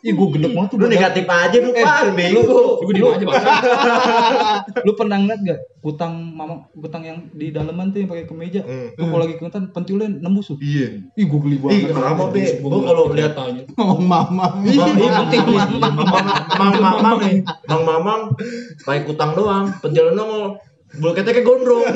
Ih 0.00 0.12
gue 0.12 0.28
gedek 0.30 0.52
banget 0.52 0.68
tuh. 0.70 0.76
Lu 0.76 0.86
negatif 0.86 1.24
aja 1.26 1.56
lu, 1.58 1.70
Eh, 1.72 1.82
Pan, 1.82 2.04
lu- 2.06 2.14
bego. 2.14 2.62
Gue 2.80 2.92
di 2.94 3.00
aja 3.02 3.24
bang. 3.24 3.44
Lu 4.86 4.92
pernah 4.94 5.16
ngeliat 5.18 5.40
gak 5.42 5.60
kutang 5.80 6.12
mamang 6.30 6.68
kutang 6.74 7.02
yang 7.02 7.18
di 7.30 7.48
daleman 7.50 7.90
tuh 7.90 7.98
yang 7.98 8.08
pakai 8.08 8.24
kemeja? 8.24 8.60
Hmm. 8.62 8.92
Tuh 8.94 9.04
kalau 9.06 9.20
lagi 9.20 9.34
kemetan 9.36 9.64
pentilnya 9.70 10.08
nembus 10.10 10.48
tuh. 10.48 10.58
Iya. 10.58 11.04
Ih 11.12 11.24
gue 11.26 11.40
geli 11.42 11.56
Ih, 11.56 11.60
banget. 11.60 11.92
sama 11.92 12.24
be. 12.28 12.40
Gua 12.60 12.80
kalau 12.82 13.04
lihat 13.10 13.32
tanya. 13.34 13.62
Ngomong 13.70 14.00
mama. 14.02 14.46
Mang 14.52 14.64
Iya, 14.64 14.84
Mamang, 14.86 15.28
Mang 16.52 16.59
Mamang 16.68 17.18
nih, 17.24 17.36
Mang 17.64 17.82
Mamang, 17.88 18.22
pakai 18.84 19.02
kutang 19.08 19.32
doang, 19.32 19.72
penjalan 19.80 20.12
nongol, 20.12 20.60
bulu 20.98 21.12
keteknya 21.14 21.46
gondrong. 21.46 21.86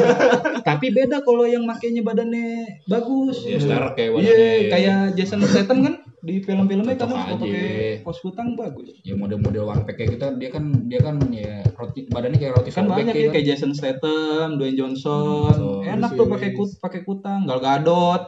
Tapi 0.68 0.86
beda 0.94 1.26
kalau 1.26 1.44
yang 1.44 1.66
makainya 1.66 2.06
badannya 2.06 2.78
bagus. 2.86 3.42
Ya, 3.42 3.58
sekarang 3.58 3.92
kayak 3.98 4.10
Iya, 4.22 4.36
kayak 4.70 4.98
Jason 5.18 5.42
Statham 5.42 5.82
kan 5.82 5.94
di 6.20 6.44
film-filmnya 6.44 7.00
kan 7.00 7.08
pakai 7.10 8.04
pos 8.04 8.20
kutang 8.22 8.54
bagus. 8.54 8.92
Ya 9.02 9.16
model-model 9.16 9.66
one 9.66 9.82
pack 9.88 9.98
kayak 9.98 10.20
kita 10.20 10.26
dia 10.38 10.50
kan 10.52 10.64
dia 10.86 11.00
kan 11.00 11.16
ya 11.32 11.64
roti 11.74 12.06
badannya 12.06 12.38
kayak 12.38 12.52
roti 12.60 12.70
Kan 12.70 12.86
banyak 12.86 13.14
ya 13.16 13.28
kayak 13.34 13.46
Jason 13.50 13.72
Statham, 13.74 14.60
Dwayne 14.60 14.76
Johnson. 14.78 15.82
Enak 15.82 16.14
tuh 16.14 16.28
pakai 16.30 16.54
kut 16.54 16.70
pakai 16.78 17.00
kutang, 17.02 17.48
Gal 17.50 17.58
Gadot. 17.58 18.22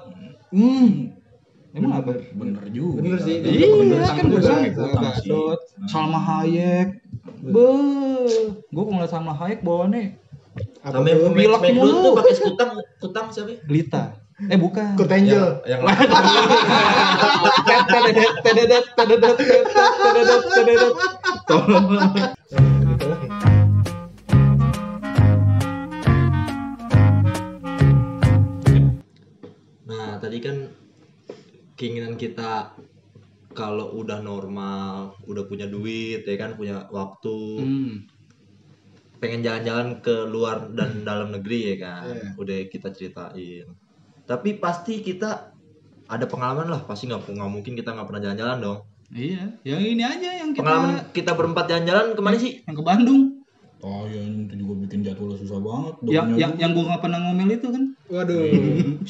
Hmm. 0.50 1.21
Emang 1.72 2.04
apa? 2.04 2.12
bener 2.36 2.64
juga. 2.68 3.00
Bener 3.00 3.18
sih. 3.18 3.40
Iya, 3.40 3.66
Bener 3.72 4.00
kan 4.04 4.24
gue 4.28 4.40
sama 4.40 4.60
Gal 4.60 4.72
kutang 4.76 5.06
sih. 5.16 5.30
Gadot, 5.32 5.60
Hmm. 5.72 5.88
Salma 5.88 6.20
Hayek. 6.20 6.88
Be, 7.40 7.66
gue 8.68 8.84
kalau 8.84 9.08
Salma 9.08 9.32
Hayek 9.32 9.64
bawaannya 9.64 10.20
Sama 10.84 11.08
yang? 11.08 11.32
Pilek 11.32 11.62
mulu. 11.72 11.96
tuh 12.04 12.12
pakai 12.12 12.34
kutang, 12.36 12.70
kutang 13.00 13.26
siapa? 13.32 13.56
Lita. 13.66 14.04
Eh 14.42 14.58
bukan. 14.58 14.98
Kurt 14.98 15.08
Angel. 15.08 15.62
Yang 15.64 15.80
Tededet, 17.88 18.32
tededet, 18.42 18.84
tededet, 18.92 19.34
tededet, 19.38 20.42
tededet. 20.50 20.92
Nah, 29.86 30.18
tadi 30.18 30.38
kan 30.38 30.56
keinginan 31.82 32.14
kita 32.14 32.78
kalau 33.52 33.98
udah 33.98 34.22
normal, 34.22 35.18
udah 35.26 35.44
punya 35.50 35.66
duit 35.66 36.22
ya 36.22 36.36
kan, 36.38 36.54
punya 36.54 36.86
waktu, 36.94 37.38
Hmm. 37.58 37.94
pengen 39.18 39.42
jalan-jalan 39.42 39.98
ke 40.02 40.26
luar 40.26 40.70
dan 40.70 41.02
dalam 41.02 41.34
negeri 41.34 41.74
ya 41.74 41.76
kan. 41.82 42.14
Iya. 42.14 42.30
Udah 42.38 42.58
kita 42.70 42.88
ceritain. 42.94 43.66
Tapi 44.22 44.62
pasti 44.62 45.02
kita 45.02 45.50
ada 46.06 46.24
pengalaman 46.30 46.70
lah, 46.70 46.80
pasti 46.86 47.10
nggak 47.10 47.26
nggak 47.30 47.50
mungkin 47.50 47.74
kita 47.74 47.90
nggak 47.94 48.06
pernah 48.06 48.22
jalan-jalan 48.22 48.58
dong. 48.62 48.78
Iya, 49.12 49.44
yang 49.68 49.82
ini 49.84 50.02
aja 50.06 50.30
yang 50.40 50.56
kita 50.56 50.64
Pengalaman 50.64 50.94
kita 51.12 51.32
berempat 51.36 51.64
jalan-jalan 51.68 52.06
ke 52.16 52.22
mana 52.24 52.36
sih? 52.40 52.64
yang 52.64 52.76
ke 52.78 52.84
Bandung. 52.86 53.41
Oh 53.82 54.06
ya 54.06 54.22
itu 54.22 54.54
juga 54.62 54.86
bikin 54.86 55.02
jadwal 55.02 55.34
susah 55.34 55.58
banget. 55.58 55.94
Udah 56.06 56.12
Yang 56.14 56.26
yang 56.38 56.52
yang 56.54 56.70
gua 56.70 56.84
nggak 56.94 57.02
pernah 57.02 57.18
ngomel 57.18 57.50
itu 57.50 57.68
kan. 57.74 57.84
Waduh, 58.06 58.46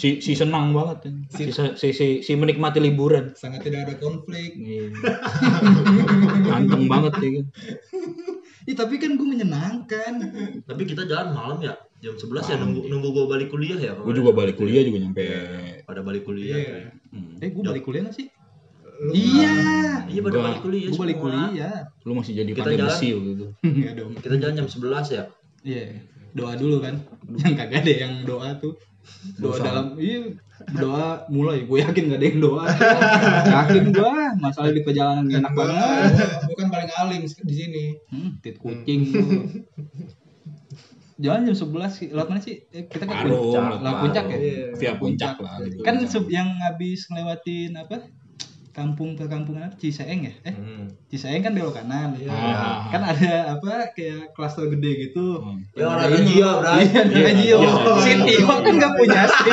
si, 0.01 0.25
si 0.25 0.33
senang 0.33 0.73
banget 0.73 0.99
ya. 1.05 1.13
si, 1.29 1.43
si, 1.53 1.89
si, 1.93 2.07
si 2.25 2.33
menikmati 2.33 2.81
liburan 2.81 3.37
sangat 3.37 3.69
tidak 3.69 3.85
ada 3.85 3.95
konflik. 4.01 4.57
Iya. 4.57 4.97
ganteng 6.49 6.89
banget 6.89 7.13
ya 7.21 7.29
kan. 7.37 7.47
Ih, 8.63 8.77
tapi 8.79 8.97
kan 8.97 9.21
gua 9.21 9.29
menyenangkan. 9.29 10.13
Tapi 10.65 10.83
kita 10.89 11.05
jalan 11.05 11.37
malam 11.37 11.59
ya, 11.61 11.77
jam 12.01 12.17
11 12.17 12.41
ya 12.49 12.57
nunggu 12.57 12.89
nunggu 12.89 13.09
gue 13.13 13.25
balik 13.29 13.49
kuliah 13.53 13.77
ya. 13.77 13.93
gue 13.93 14.15
juga 14.17 14.33
balik 14.33 14.57
kuliah 14.57 14.81
juga 14.89 15.05
nyampe 15.05 15.23
pada 15.85 16.01
balik 16.01 16.25
kuliah. 16.25 16.57
Iya. 16.57 16.73
tuh. 16.73 17.13
Hmm. 17.13 17.45
Eh, 17.45 17.51
gua 17.53 17.77
balik 17.77 17.85
kuliah 17.85 18.09
nggak 18.09 18.17
sih? 18.17 18.33
Lu 19.03 19.11
Iya. 19.13 19.53
Iya 20.05 20.21
pada 20.21 20.31
Enggak. 20.31 20.45
balik 20.47 20.61
kuliah. 20.61 20.89
Gua 20.89 21.01
balik 21.01 21.17
semua. 21.17 21.27
kuliah. 21.49 21.77
lu 22.01 22.13
masih 22.15 22.33
jadi 22.35 22.51
Kita 22.51 22.61
pandai 22.63 22.79
jalan. 22.79 22.91
besi 22.91 23.07
waktu 23.11 23.31
itu 23.33 23.47
Iya 23.81 23.91
dong. 23.95 24.11
Kita 24.17 24.35
jalan 24.37 24.55
jam 24.55 24.67
11 24.67 25.07
ya. 25.11 25.23
Iya. 25.63 25.85
Doa 26.33 26.53
dulu 26.55 26.77
kan. 26.79 26.95
Yang 27.35 27.55
kagak 27.57 27.79
ada 27.81 27.93
yang 27.99 28.15
doa 28.23 28.49
tuh. 28.57 28.75
Doa 29.35 29.57
dalam 29.59 29.87
iya 29.99 30.31
doa 30.73 31.27
mulai 31.29 31.67
gue 31.67 31.75
yakin 31.77 32.07
gak 32.07 32.19
ada 32.19 32.27
yang 32.29 32.39
doa 32.41 32.65
yakin 33.51 33.91
gua 33.91 34.31
masalah 34.39 34.71
di 34.71 34.79
perjalanan 34.81 35.27
gak 35.27 35.43
enak 35.43 35.53
banget 35.53 36.11
Bukan 36.47 36.67
paling 36.71 36.91
alim 36.97 37.23
di 37.27 37.55
sini. 37.57 37.85
hmm, 38.07 38.31
tit 38.39 38.57
kucing 38.57 39.11
lu. 39.11 39.27
jalan 41.19 41.43
jam 41.45 41.57
11 41.57 41.67
sih 41.93 42.07
lewat 42.09 42.29
mana 42.29 42.41
sih 42.41 42.63
Eh, 42.69 42.87
kita 42.87 43.05
ke 43.05 43.15
puncak 43.25 43.63
lewat 43.77 43.99
puncak 44.01 44.25
ya 44.25 44.37
Iya. 44.37 44.65
via 44.73 44.93
puncak 44.97 45.35
lah 45.37 45.55
gitu. 45.61 45.83
kan 45.83 45.95
se- 46.01 46.31
yang 46.31 46.49
habis 46.61 47.01
ngelewatin 47.07 47.71
apa 47.77 47.97
kampung 48.73 49.13
perkampungan 49.13 49.69
apa 49.69 49.77
Ciseeng 49.77 50.25
ya 50.25 50.33
eh 50.43 50.53
Hmm. 50.53 50.89
Ciseeng 51.07 51.41
kan 51.41 51.53
belok 51.53 51.77
kanan 51.77 52.17
Iya. 52.17 52.33
Ah. 52.33 52.89
kan 52.89 53.05
ada 53.05 53.55
apa 53.55 53.93
kayak 53.93 54.33
klaster 54.33 54.65
gede 54.67 55.07
gitu 55.07 55.39
Hmm. 55.39 55.61
Ya 55.77 55.93
ini. 56.09 56.25
Jio, 56.25 56.51
Bray. 56.59 56.83
Iya, 56.83 57.01
dia 57.05 57.31
Jio. 57.37 57.59
Iya. 57.61 57.73
Si 58.01 58.13
Tio 58.25 58.49
kan 58.49 58.75
gak 58.75 58.93
punya 58.97 59.21
SIM. 59.25 59.53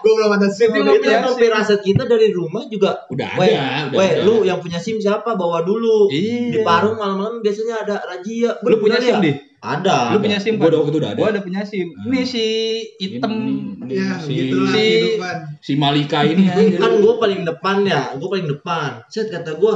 Gue 0.00 0.12
belum 0.16 0.30
ada 0.32 0.48
SIM. 0.48 0.68
Itu 0.72 0.80
nggak 0.80 1.22
SIM. 1.28 1.36
firasat 1.36 1.80
kita 1.80 2.02
dari 2.04 2.28
rumah 2.30 2.64
juga 2.66 3.04
udah 3.08 3.28
Weh, 3.36 3.52
ada 3.52 3.88
udah 3.88 3.98
weh, 4.00 4.10
ada. 4.10 4.24
lu 4.24 4.34
yang 4.42 4.58
punya 4.58 4.76
SIM 4.76 4.96
siapa? 4.96 5.36
Bawa 5.36 5.60
dulu. 5.62 6.08
Iya. 6.08 6.50
Di 6.50 6.58
Parung 6.60 6.96
malam-malam 6.96 7.40
biasanya 7.40 7.84
ada 7.84 8.00
razia. 8.00 8.56
Lu 8.60 8.76
punya 8.78 8.96
SIM, 8.96 9.20
ya? 9.20 9.34
Ada. 9.64 10.12
Lu 10.12 10.20
punya 10.20 10.36
SIM, 10.36 10.54
Gua 10.54 10.60
Pak? 10.60 10.68
udah 10.68 10.78
waktu 10.78 10.90
itu 10.90 10.98
udah 11.00 11.10
ada. 11.10 11.18
Gua 11.18 11.28
udah 11.32 11.42
punya 11.42 11.60
SIM. 11.64 11.88
Ini 12.04 12.20
si 12.22 12.44
hitam. 12.98 13.32
Ini- 13.32 13.80
ini 13.80 13.92
Ya, 13.94 14.16
si, 14.18 14.28
begitulah 14.30 14.70
si- 14.70 15.16
si 15.60 15.72
Malika 15.74 16.20
ini 16.22 16.44
ya 16.44 16.76
Kan 16.76 16.92
gue 16.98 17.14
paling 17.16 17.40
depan 17.42 17.76
ya, 17.82 18.12
gue 18.12 18.28
paling 18.28 18.48
depan. 18.50 19.00
Set 19.06 19.28
kata 19.28 19.56
gue, 19.56 19.74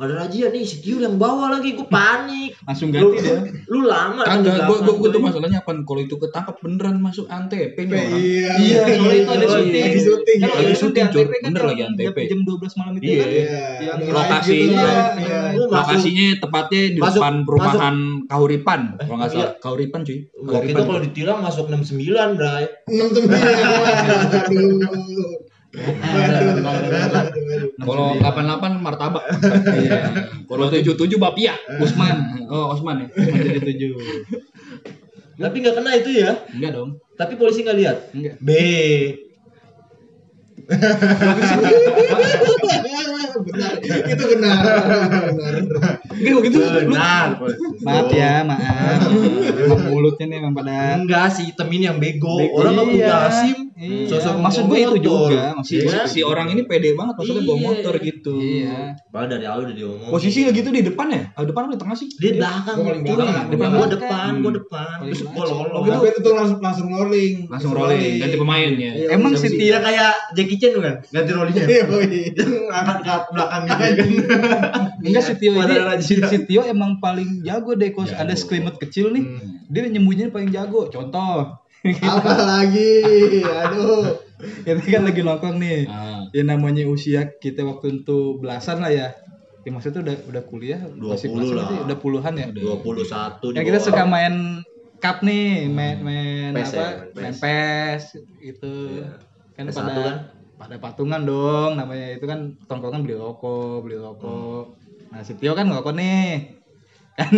ada 0.00 0.14
razia 0.18 0.48
nih, 0.48 0.62
si 0.62 0.80
Tio 0.80 0.96
yang 0.96 1.14
bawa 1.14 1.52
lagi, 1.52 1.72
gue 1.72 1.84
panik. 1.84 2.56
Langsung 2.62 2.88
Lu, 2.88 3.12
ganti 3.12 3.52
lu 3.66 3.80
lama 3.82 4.22
kan 4.22 4.40
di 4.40 4.48
Kagak, 4.48 4.64
gua, 4.64 4.78
gua, 4.80 4.80
gua 4.80 4.80
belakang 4.80 4.96
tuh 4.96 5.12
gue. 5.12 5.26
masalahnya 5.28 5.58
apa? 5.60 5.70
Kalau 5.78 6.00
itu 6.00 6.14
ketangkap 6.16 6.56
beneran 6.58 6.96
masuk 6.98 7.26
antep 7.26 7.70
nih 7.74 7.84
orang. 7.86 8.12
Iya. 8.16 8.50
Iya, 8.56 8.80
soalnya 8.90 9.14
itu 9.14 9.30
ada 9.30 9.44
Oh, 9.44 9.52
syuting. 9.52 9.82
Lagi 9.82 10.00
syuting. 10.00 10.38
Kan 10.38 10.48
ya. 10.48 10.50
Lagi 10.50 10.64
ada 10.64 10.74
syuting, 10.74 11.04
kan 11.04 11.12
Bener 11.46 11.60
jam- 11.60 11.68
lagi 11.68 11.82
ATP. 11.84 12.18
Jam 12.26 12.40
12 12.42 12.72
malam 12.74 12.92
itu 12.94 13.04
Iya. 13.04 13.20
kan. 13.20 13.28
Iya. 13.30 13.92
Lokasi 14.10 14.56
gitu 14.56 14.72
iya. 14.72 14.92
Iya. 15.20 15.40
Lu 15.50 15.62
Lokasinya 15.68 16.26
tepatnya 16.38 16.82
di 16.88 16.98
Masuk- 16.98 17.14
depan 17.14 17.34
perumahan 17.44 17.96
Kahuripan, 18.24 18.80
kalau 18.98 19.16
nggak 19.16 19.28
salah. 19.28 19.40
iya. 19.42 19.48
Kahuripan 19.58 20.00
cuy. 20.00 20.18
waktu 20.40 20.68
itu 20.70 20.82
kalau 20.82 21.00
ditilang 21.00 21.38
masuk 21.40 21.64
69, 21.66 22.34
Bray. 22.34 22.64
Enam 22.86 23.08
sembilan. 23.10 23.42
Kalau 27.78 28.18
88 28.18 28.82
martabak. 28.82 29.22
Iya. 29.78 30.10
Kalau 30.50 30.66
77 30.66 30.98
bapia. 31.22 31.54
Usman. 31.78 32.42
Oh, 32.50 32.74
Usman 32.74 33.06
ya. 33.06 33.08
Usman 33.14 33.38
jadi 33.38 33.62
tujuh. 33.62 33.94
Tapi 35.40 35.56
nggak 35.62 35.74
kena 35.78 35.94
itu 35.96 36.10
ya. 36.10 36.42
Enggak 36.50 36.74
dong. 36.74 36.98
Tapi 37.14 37.38
polisi 37.38 37.62
nggak 37.62 37.78
lihat. 37.78 37.96
Enggak. 38.12 38.34
B. 38.42 38.50
benar. 43.40 43.72
Itu 43.80 44.24
benar. 44.28 44.58
Benar. 45.30 45.52
Enggak 46.10 46.34
begitu. 46.38 46.56
Lu 46.58 46.68
Benar. 46.90 47.26
Maaf 47.80 48.08
ya, 48.10 48.34
maaf. 48.42 49.00
Mulutnya 49.86 50.26
nih 50.26 50.36
emang 50.38 50.52
pada 50.52 50.96
Enggak 50.96 51.26
si 51.30 51.48
hitam 51.48 51.68
ini 51.68 51.84
yang 51.86 51.98
bego. 51.98 52.36
Bego. 52.36 52.56
Orang 52.56 52.72
nggak 52.74 52.86
punya 52.86 52.98
Iya. 53.00 53.18
SIM. 53.30 53.58
Iya. 53.80 54.04
Sosok 54.06 54.34
Maksud 54.40 54.62
gue 54.66 54.78
itu 54.78 54.96
juga, 55.00 55.56
Si, 55.64 55.80
maksud 55.80 55.88
gue. 55.88 56.04
si 56.06 56.20
orang 56.20 56.46
ini 56.48 56.62
pede 56.64 56.92
banget 56.92 57.16
maksudnya 57.16 57.42
bawa 57.42 57.56
Iya. 57.56 57.64
motor 57.64 57.94
gitu. 57.96 58.32
Iya. 58.36 58.78
Padahal 59.08 59.28
dari 59.30 59.44
awal 59.44 59.60
udah 59.64 59.76
diomong. 59.76 60.08
Posisinya 60.10 60.50
gitu 60.50 60.68
di 60.68 60.82
depan 60.82 61.06
ya? 61.08 61.22
Ah, 61.32 61.42
depan 61.42 61.62
apa 61.64 61.72
di 61.72 61.80
tengah 61.80 61.96
sih? 61.96 62.08
Di 62.10 62.28
belakang. 62.36 62.76
Cuy. 62.76 63.00
belakang. 63.00 63.46
Depan 63.48 63.68
belakang. 63.70 63.90
depan, 63.90 64.30
gua 64.40 64.52
depan. 64.52 64.96
Paling 65.00 65.10
Terus 65.10 65.22
belakang. 65.24 65.56
lolos. 65.72 65.88
Tapi 65.90 66.06
itu 66.06 66.20
tuh 66.20 66.32
langsung 66.34 66.58
langsung 66.60 66.88
rolling. 66.88 67.34
Langsung 67.48 67.72
rolling, 67.72 68.12
ganti 68.18 68.36
pemain 68.36 68.70
ya. 68.70 68.92
Iya, 68.92 69.06
Emang 69.10 69.30
bisa 69.32 69.42
si 69.42 69.48
bisa. 69.48 69.56
Tio 69.56 69.68
Dia 69.70 69.78
kayak 69.80 70.12
Jackie 70.34 70.58
Chan 70.58 70.72
kan, 70.76 70.94
ganti 71.08 71.30
rollingnya. 71.30 71.64
Iya, 71.64 71.82
woi. 71.86 72.20
Angkat 72.70 72.98
ke 73.00 73.14
belakang 73.28 73.62
gitu 73.64 73.82
ya 73.82 73.92
kan. 73.92 74.08
Enggak 75.00 75.22
si 75.22 75.32
Tio 75.36 75.52
ini 75.54 75.74
si, 76.00 76.14
Tio 76.44 76.62
emang 76.62 76.96
paling 76.98 77.42
jago 77.42 77.72
deh 77.72 77.90
Jago. 78.08 78.16
ada 78.16 78.32
skrimut 78.32 78.76
kecil 78.76 79.10
nih. 79.10 79.24
Hmm. 79.24 79.68
Dia 79.68 79.86
nyembunyinya 79.86 80.30
paling 80.30 80.48
jago. 80.48 80.88
Contoh. 80.88 81.60
Apa 81.82 82.32
lagi? 82.56 83.00
Aduh. 83.42 84.20
Kita 84.62 84.80
kan 84.90 85.02
lagi 85.04 85.20
nongkrong 85.20 85.56
nih. 85.56 85.84
Ah, 85.84 86.24
Ya 86.30 86.42
namanya 86.42 86.86
usia 86.86 87.34
kita 87.34 87.60
waktu 87.62 88.00
itu 88.00 88.38
belasan 88.38 88.80
lah 88.80 88.88
ya. 88.88 89.08
Ya 89.60 89.70
maksudnya 89.70 90.00
udah 90.00 90.16
udah 90.24 90.42
kuliah, 90.46 90.80
20 90.80 91.04
masih 91.04 91.28
belasan 91.30 91.56
lah. 91.58 91.68
udah 91.84 91.98
puluhan 91.98 92.32
ya. 92.34 92.46
21 92.48 93.52
di 93.52 93.56
Ya 93.56 93.62
kita 93.62 93.78
suka 93.78 94.02
main 94.04 94.64
cup 94.96 95.20
nih, 95.20 95.68
main 95.68 96.00
main 96.00 96.52
PES 96.52 96.70
apa? 96.70 96.76
ya, 96.76 96.88
main 97.12 97.12
main 97.12 97.34
PES. 97.34 97.40
PES 97.40 98.02
gitu. 98.40 98.72
Iya. 98.90 99.08
Kan 99.52 99.64
PES 99.66 99.76
pada 99.76 99.92
kan? 99.92 100.16
Pada 100.60 100.76
patungan 100.76 101.24
dong 101.24 101.80
namanya 101.80 102.20
itu 102.20 102.28
kan 102.28 102.52
tongkrongan 102.68 103.00
beli 103.00 103.16
rokok, 103.16 103.80
beli 103.80 103.96
rokok. 103.96 104.76
Hmm. 104.76 105.08
Nah, 105.08 105.24
si 105.24 105.32
Tio 105.40 105.56
kan 105.56 105.64
ngerokok 105.64 105.96
nih. 105.96 106.60
Kan 107.16 107.32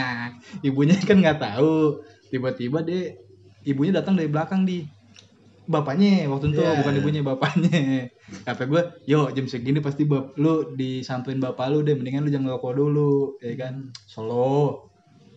ibunya 0.68 0.92
kan 1.00 1.24
nggak 1.24 1.40
tahu. 1.40 2.04
Tiba-tiba 2.28 2.84
dia 2.84 3.16
ibunya 3.64 4.04
datang 4.04 4.20
dari 4.20 4.28
belakang 4.28 4.68
di 4.68 4.84
bapaknya 5.70 6.26
waktu 6.26 6.50
itu 6.50 6.60
Iya. 6.66 6.82
bukan 6.82 6.94
ibunya 6.98 7.22
bapaknya 7.22 8.10
kata 8.42 8.66
gue 8.66 8.82
yo 9.06 9.30
jam 9.30 9.46
segini 9.46 9.78
pasti 9.78 10.02
bap 10.02 10.34
lu 10.34 10.74
disamperin 10.74 11.38
bapak 11.38 11.70
lu 11.70 11.86
deh 11.86 11.94
mendingan 11.94 12.26
lu 12.26 12.30
jangan 12.34 12.50
ngerokok 12.50 12.72
dulu 12.74 13.38
ya 13.38 13.54
kan 13.54 13.94
solo 14.02 14.90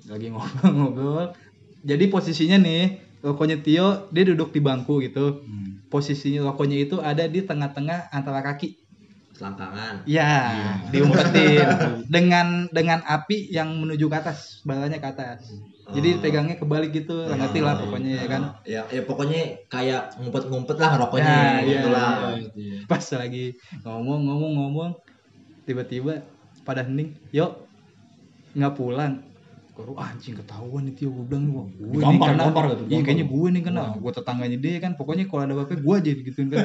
lagi 0.10 0.34
ngobrol-ngobrol 0.34 1.38
jadi 1.86 2.10
posisinya 2.10 2.58
nih 2.66 3.13
rokoknya 3.24 3.64
Tio 3.64 4.12
dia 4.12 4.24
duduk 4.28 4.52
di 4.52 4.60
bangku 4.60 5.00
gitu. 5.00 5.42
Hmm. 5.42 5.80
posisinya 5.88 6.50
rokoknya 6.50 6.90
itu 6.90 6.98
ada 6.98 7.30
di 7.30 7.46
tengah-tengah 7.46 8.10
antara 8.10 8.42
kaki. 8.42 8.82
Selangkangan. 9.34 10.06
ya 10.06 10.30
diumpetin 10.90 11.66
dengan 12.16 12.70
dengan 12.70 13.02
api 13.02 13.50
yang 13.50 13.70
menuju 13.82 14.06
ke 14.06 14.18
atas 14.18 14.62
balanya 14.62 14.98
ke 14.98 15.10
atas. 15.10 15.42
Jadi 15.90 16.18
Oh. 16.18 16.20
pegangnya 16.22 16.56
kebalik 16.58 16.94
gitu 16.94 17.26
nggak 17.26 17.38
ngerti 17.42 17.60
lah 17.62 17.76
pokoknya 17.78 18.12
ya 18.14 18.26
kan? 18.26 18.42
Ya, 18.64 18.82
ya 18.90 19.02
pokoknya 19.06 19.42
kayak 19.70 20.18
ngumpet-ngumpet 20.18 20.78
lah 20.78 20.92
rokoknya 20.98 21.34
Ya, 21.62 21.66
gitu 21.66 21.88
lah. 21.90 22.10
pas 22.86 23.06
lagi 23.14 23.58
ngomong 23.82 24.20
ngomong 24.26 24.52
ngomong 24.58 24.92
tiba-tiba 25.66 26.26
pada 26.62 26.82
hening 26.86 27.14
yuk 27.30 27.54
nggak 28.54 28.74
pulang 28.74 29.22
Koro 29.74 29.98
anjing 29.98 30.38
ketahuan 30.38 30.86
nih 30.86 30.94
Tio 30.94 31.10
gue 31.10 31.26
bilang 31.26 31.50
wah 31.50 31.66
gue 31.66 31.98
nih 31.98 32.02
Gampar, 32.06 32.28
kena 32.30 32.44
gampar 32.46 32.64
gitu, 32.78 32.84
iya 32.94 33.00
kayaknya 33.02 33.26
gue 33.26 33.48
nih 33.58 33.62
kena 33.66 33.82
gue 33.98 34.12
tetangganya 34.14 34.58
dia 34.62 34.78
kan 34.78 34.92
pokoknya 34.94 35.26
kalau 35.26 35.42
ada 35.50 35.54
apa-apa 35.58 35.74
gue 35.82 35.94
aja 35.98 36.12
gituin 36.14 36.48
kan 36.54 36.62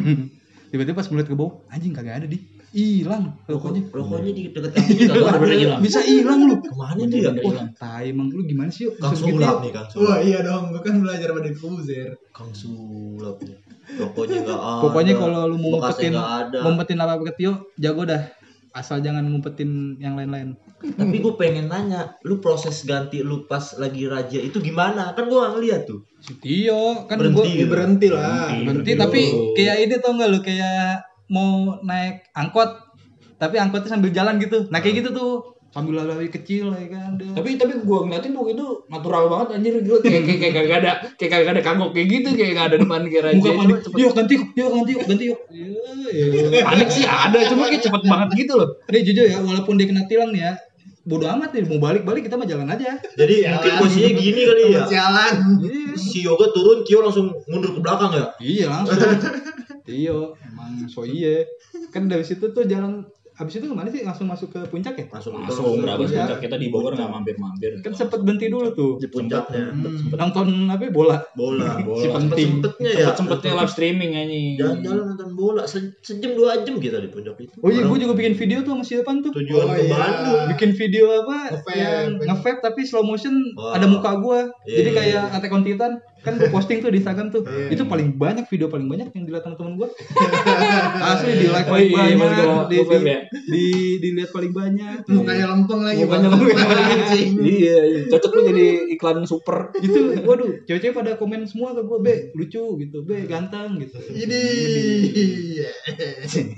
tiba-tiba 0.72 0.96
pas 0.96 1.04
ngeliat 1.04 1.28
ke 1.28 1.36
bawah 1.36 1.60
anjing 1.68 1.92
kagak 1.92 2.24
ada 2.24 2.28
di 2.28 2.40
hilang 2.72 3.36
rokoknya 3.44 3.84
Rokoknya 4.00 4.32
di 4.32 4.42
deket. 4.48 4.72
Bener-bener 4.72 5.56
hilang. 5.60 5.80
bisa 5.84 6.00
hilang 6.00 6.40
lu 6.48 6.56
Ke 6.56 6.72
mana 6.72 7.04
dia? 7.04 7.28
wah 7.44 7.68
tai 7.76 8.16
emang 8.16 8.32
lu 8.32 8.40
gimana 8.48 8.72
sih 8.72 8.88
yuk 8.88 8.96
Kang 8.96 9.12
Sulap 9.12 9.60
nih 9.60 9.70
Kang 9.76 9.84
Wah 9.84 9.92
Sulap. 9.92 10.18
iya 10.24 10.40
dong, 10.40 10.72
gue 10.72 10.80
kan 10.80 10.96
belajar 11.04 11.28
pada 11.36 11.50
Fuzer. 11.52 12.16
Kang 12.32 12.48
Sulap. 12.56 13.36
Rokoknya 13.92 14.36
enggak 14.40 14.56
ada. 14.56 14.80
pokoknya 14.80 15.14
kalau 15.20 15.40
lu 15.52 15.56
mau 15.60 15.76
ngumpetin 15.76 16.16
ngumpetin 16.48 16.96
apa 16.96 17.12
apa 17.20 17.22
ke 17.28 17.32
Tio 17.36 17.52
jago 17.76 18.08
dah 18.08 18.22
asal 18.72 19.04
jangan 19.04 19.24
ngumpetin 19.28 20.00
yang 20.00 20.16
lain-lain 20.16 20.56
Tapi 20.82 21.22
gue 21.22 21.34
pengen 21.38 21.70
nanya, 21.70 22.18
lu 22.26 22.42
proses 22.42 22.82
ganti 22.82 23.22
lu 23.22 23.46
pas 23.46 23.62
lagi 23.78 24.10
raja 24.10 24.42
itu 24.42 24.58
gimana? 24.58 25.14
Kan 25.14 25.30
gue 25.30 25.38
gak 25.38 25.54
ngeliat 25.54 25.82
tuh. 25.86 26.02
Tio 26.42 27.06
kan 27.06 27.22
Berhenti. 27.22 27.38
gua 27.38 27.44
Ya 27.46 27.66
berhenti 27.70 28.08
lah. 28.10 28.50
berhenti 28.66 28.92
tapi 28.98 29.20
kayak 29.54 29.76
ini 29.86 29.94
tau 30.02 30.18
gak 30.18 30.30
lu 30.32 30.42
kayak 30.42 31.06
mau 31.30 31.78
naik 31.86 32.28
angkot 32.36 32.92
tapi 33.40 33.58
angkotnya 33.58 33.98
sambil 33.98 34.14
jalan 34.14 34.38
gitu 34.38 34.70
nah 34.70 34.78
kayak 34.78 35.02
gitu 35.02 35.10
tuh 35.10 35.32
sambil 35.72 36.04
lari 36.04 36.28
kecil 36.28 36.68
ya 36.68 36.84
kan 36.86 37.16
dia. 37.16 37.32
Tapi 37.32 37.56
tapi 37.56 37.80
gua 37.80 38.04
ngeliatin 38.04 38.36
waktu 38.36 38.52
itu 38.54 38.66
natural 38.86 39.24
banget 39.26 39.48
anjir 39.56 39.74
gila 39.80 39.98
kayak 39.98 40.22
kayak 40.22 40.38
kayak 40.38 40.54
kagak 40.54 40.76
ada 40.84 40.92
kayak 41.16 41.30
kagak 41.32 41.50
ada 41.56 41.62
kagok 41.64 41.90
kayak 41.96 42.08
gitu 42.12 42.28
kayak 42.36 42.50
gak 42.52 42.66
ada 42.68 42.76
depan 42.76 43.00
kayak 43.08 43.22
raja. 43.24 43.36
muka 43.40 43.50
panik 43.56 43.76
Cepet- 43.80 43.98
yuk 43.98 44.12
ganti 44.12 44.34
yuk 44.36 44.44
yuk 44.52 44.68
ganti 44.70 44.90
yuk 44.92 45.02
ganti 45.08 45.24
yuk 45.32 45.38
Iya, 45.48 46.28
iya. 46.44 46.60
Panik 46.62 46.88
sih 46.88 47.04
ada 47.04 47.38
cuma 47.48 47.62
kayak 47.66 47.82
cepet 47.82 48.02
banget 48.04 48.28
gitu 48.36 48.52
loh. 48.54 48.68
Dia 48.84 49.00
jujur 49.00 49.24
ya, 49.24 49.38
walaupun 49.40 49.80
dia 49.80 49.86
kena 49.88 50.04
tilang 50.04 50.28
ya, 50.30 50.52
bodo 51.02 51.24
amat 51.24 51.50
nih, 51.50 51.64
mau 51.66 51.80
balik-balik 51.80 52.22
kita 52.22 52.36
mah 52.36 52.44
jalan 52.44 52.68
aja. 52.68 53.00
Jadi 53.16 53.48
mungkin 53.48 53.72
posisinya 53.80 54.10
gini 54.12 54.40
kali 54.44 54.62
ya. 54.70 54.82
Jalan. 54.84 55.34
Si 55.94 56.20
Yoga 56.20 56.52
turun, 56.52 56.84
Kyo 56.84 57.00
langsung 57.00 57.32
mundur 57.48 57.72
ke 57.72 57.80
belakang 57.80 58.12
ya. 58.12 58.26
Iya 58.38 58.66
langsung. 58.68 58.98
iya, 59.88 60.12
emang 60.46 60.84
so 60.86 61.02
iya. 61.02 61.48
Kan 61.90 62.06
dari 62.06 62.22
situ 62.22 62.50
tuh 62.50 62.64
jalan 62.64 63.02
habis 63.32 63.54
itu 63.56 63.64
ke 63.64 63.74
mana 63.74 63.88
sih? 63.88 64.02
Langsung 64.02 64.26
masuk 64.26 64.48
ke 64.48 64.60
puncak 64.66 64.94
ya? 64.94 65.06
Langsung 65.08 65.34
Langsung 65.34 65.80
berapa 65.80 65.98
puncak 65.98 66.38
kita 66.38 66.56
di 66.56 66.68
Bogor 66.68 66.92
nggak 66.92 67.08
mampir-mampir. 67.08 67.80
Kan 67.80 67.92
sempet 67.92 68.20
berhenti 68.22 68.46
dulu 68.46 68.68
tuh. 68.72 68.92
di 68.96 69.08
puncaknya. 69.08 69.72
Hmm, 69.72 70.12
nonton 70.12 70.46
apa 70.68 70.82
ya, 70.84 70.90
bola. 70.92 71.18
Bola. 71.32 71.76
Bola. 71.86 71.98
Si 71.98 72.08
penting. 72.08 72.50
Sempet-sempetnya 72.60 72.90
ya. 72.90 73.06
Sempet-sempetnya 73.12 73.52
live 73.58 73.72
streaming 73.72 74.10
anjing. 74.14 74.52
Jalan-jalan 74.56 75.04
nonton 75.12 75.30
bola 75.32 75.62
Se- 75.64 75.96
sejam 76.00 76.36
dua 76.36 76.60
jam 76.62 76.76
kita 76.76 77.00
di 77.00 77.08
puncak 77.08 77.34
itu. 77.40 77.56
Oh 77.58 77.68
iya, 77.68 77.82
gue 77.82 77.98
juga 77.98 78.14
bikin 78.14 78.34
video 78.34 78.60
tuh 78.60 78.76
sama 78.76 78.84
si 78.84 78.94
Depan 78.94 79.20
tuh. 79.20 79.32
tujuan 79.32 79.64
Oh, 79.64 79.74
ke 79.74 79.82
iya. 79.82 79.92
Bandung. 79.92 80.40
Bikin 80.52 80.70
video 80.74 81.04
apa 81.18 81.36
Nge-vape. 81.50 81.72
yang 81.74 82.06
nge 82.20 82.52
tapi 82.60 82.80
slow 82.84 83.02
motion 83.02 83.34
ada 83.72 83.86
muka 83.88 84.12
gua. 84.18 84.46
Iya, 84.62 84.76
Jadi 84.78 84.88
iya, 84.88 84.96
kayak 84.96 85.08
iya. 85.26 85.34
Attack 85.34 85.52
on 85.52 85.64
Titan 85.64 85.92
kan 86.22 86.38
gue 86.38 86.48
posting 86.48 86.78
tuh 86.78 86.90
di 86.94 87.02
Instagram 87.02 87.28
tuh. 87.28 87.42
Iya. 87.42 87.74
Itu 87.74 87.82
paling 87.84 88.14
banyak 88.14 88.46
video 88.46 88.70
paling 88.70 88.86
banyak 88.86 89.10
yang 89.10 89.24
dilihat 89.26 89.42
teman-teman 89.42 89.74
gua. 89.76 89.88
Asli 91.12 91.32
di 91.36 91.46
like 91.50 91.66
Oh 91.66 91.74
paling 91.74 91.90
iya, 91.90 91.98
banyak, 92.16 92.46
gua- 92.46 92.68
di, 92.70 92.76
di, 92.78 92.96
ya. 93.02 93.20
di 93.50 93.66
dilihat 93.98 94.30
paling 94.30 94.52
banyak. 94.54 94.98
Mukanya 95.10 95.44
lempeng 95.50 95.80
lagi. 95.82 95.98
Mukanya 96.06 96.28
lempeng. 96.30 96.58
Iya, 97.42 97.78
iya. 97.84 98.00
cocok 98.08 98.30
lu 98.32 98.40
jadi 98.48 98.66
iklan 98.96 99.26
super. 99.26 99.74
itu 99.78 100.24
waduh 100.24 100.62
cewek-cewek 100.64 100.94
pada 100.94 101.12
komen 101.18 101.44
semua 101.44 101.74
ke 101.74 101.82
gue 101.84 101.98
be 102.00 102.14
lucu 102.32 102.78
gitu 102.80 103.02
be 103.04 103.26
ganteng 103.28 103.76
gitu 103.78 103.98
Ini. 103.98 104.42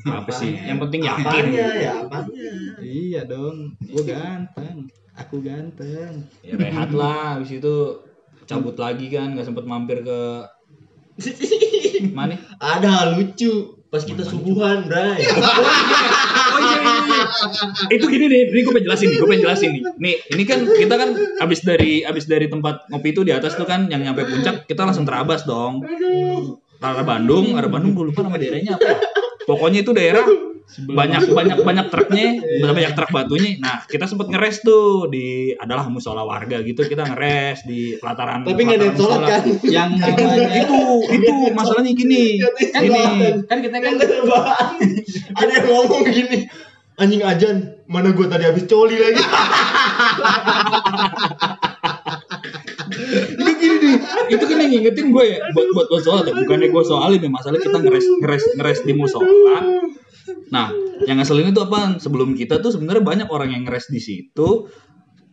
Apa 0.07 0.31
sih? 0.31 0.55
Yang 0.55 0.79
penting 0.89 1.01
yakin. 1.05 1.25
Apanya 1.25 1.67
ya? 1.75 1.93
Apanya? 2.05 2.53
iya 2.81 3.21
dong 3.25 3.75
gue 3.81 4.05
ganteng 4.05 4.87
aku 5.15 5.41
ganteng 5.41 6.27
Ya 6.43 6.55
rehat 6.55 6.91
lah, 6.91 7.39
habis 7.39 7.55
itu 7.55 7.75
cabut 8.45 8.77
lagi 8.77 9.09
kan, 9.11 9.35
nggak 9.35 9.47
sempet 9.49 9.65
mampir 9.65 10.05
ke 10.05 10.21
mana? 12.17 12.35
Ada 12.59 13.15
lucu 13.15 13.79
pas 13.87 14.03
kita 14.03 14.27
subuhan, 14.27 14.91
Bray. 14.91 15.23
Oh 16.55 16.61
iya, 16.63 16.79
iya, 16.87 16.97
iya. 17.03 17.25
Itu 17.91 18.07
gini 18.07 18.31
nih, 18.31 18.47
ini 18.55 18.63
gue 18.63 18.71
pengen 18.71 18.87
jelasin 18.87 19.07
nih, 19.11 19.19
gue 19.19 19.27
pengen 19.27 19.43
jelasin 19.43 19.71
nih. 19.75 19.83
Nih, 19.99 20.15
ini 20.39 20.43
kan 20.47 20.63
kita 20.63 20.95
kan 20.95 21.11
abis 21.43 21.67
dari 21.67 22.07
abis 22.07 22.31
dari 22.31 22.47
tempat 22.47 22.87
ngopi 22.95 23.11
itu 23.11 23.27
di 23.27 23.35
atas 23.35 23.59
tuh 23.59 23.67
kan 23.67 23.91
yang 23.91 24.07
nyampe 24.07 24.23
puncak, 24.23 24.63
kita 24.71 24.87
langsung 24.87 25.03
terabas 25.03 25.43
dong. 25.43 25.83
Arah 26.79 27.03
Bandung, 27.03 27.59
arah 27.59 27.67
Bandung 27.67 27.99
gue 27.99 28.15
lupa 28.15 28.23
nama 28.23 28.39
daerahnya 28.39 28.79
apa 28.79 28.87
ya. 28.87 28.99
Pokoknya 29.51 29.83
itu 29.83 29.91
daerah 29.91 30.23
banyak 30.75 31.31
banyak 31.31 31.59
banyak 31.63 31.87
truknya, 31.93 32.29
banyak 32.75 32.93
truk 32.99 33.11
batunya. 33.15 33.51
Nah, 33.63 33.87
kita 33.87 34.11
sempet 34.11 34.27
ngeres 34.33 34.65
tuh 34.65 35.07
di 35.07 35.55
adalah 35.55 35.87
musola 35.87 36.27
warga 36.27 36.59
gitu, 36.67 36.83
kita 36.83 37.07
ngeres 37.07 37.63
di 37.63 37.95
pelataran. 38.01 38.43
Tapi 38.43 38.61
nggak 38.65 38.79
ada 38.83 38.89
sholat 38.97 39.21
kan? 39.23 39.43
yang 39.63 39.91
namanya 40.01 40.67
Itu 40.67 40.79
itu 41.13 41.35
masalahnya 41.55 41.93
gini. 41.95 42.43
kan 42.75 42.83
Gini. 42.83 43.03
kan 43.47 43.59
kita 43.63 43.77
kan 43.79 43.93
Ada 45.39 45.51
yang 45.53 45.67
ngomong 45.71 46.03
gini. 46.11 46.39
Anjing 46.95 47.23
ajan, 47.27 47.57
mana 47.91 48.15
gua 48.15 48.31
tadi 48.31 48.47
habis 48.47 48.67
coli 48.71 48.95
lagi. 48.99 49.19
itu 53.35 53.51
gini 53.59 53.77
nih 53.81 53.97
itu 54.31 54.45
kan 54.45 54.57
yang 54.61 54.71
ngingetin 54.71 55.09
gue 55.11 55.25
ya 55.27 55.39
buat 55.53 55.69
buat 55.75 55.87
buat 55.91 56.03
soal 56.05 56.21
ya 56.25 56.33
bukannya 56.35 56.69
gue 56.71 56.83
soalin 56.85 57.21
nih 57.21 57.33
masalah 57.33 57.59
kita 57.59 57.79
ngeres 57.81 58.07
ngeres 58.23 58.45
ngeres 58.57 58.79
di 58.85 58.93
musola 58.95 59.59
nah 60.53 60.71
yang 61.09 61.19
ngeselin 61.19 61.51
itu 61.51 61.61
apa 61.63 61.99
sebelum 61.99 62.39
kita 62.39 62.63
tuh 62.63 62.71
sebenarnya 62.75 63.03
banyak 63.03 63.29
orang 63.29 63.51
yang 63.53 63.63
ngeres 63.67 63.91
di 63.91 63.99
situ 63.99 64.69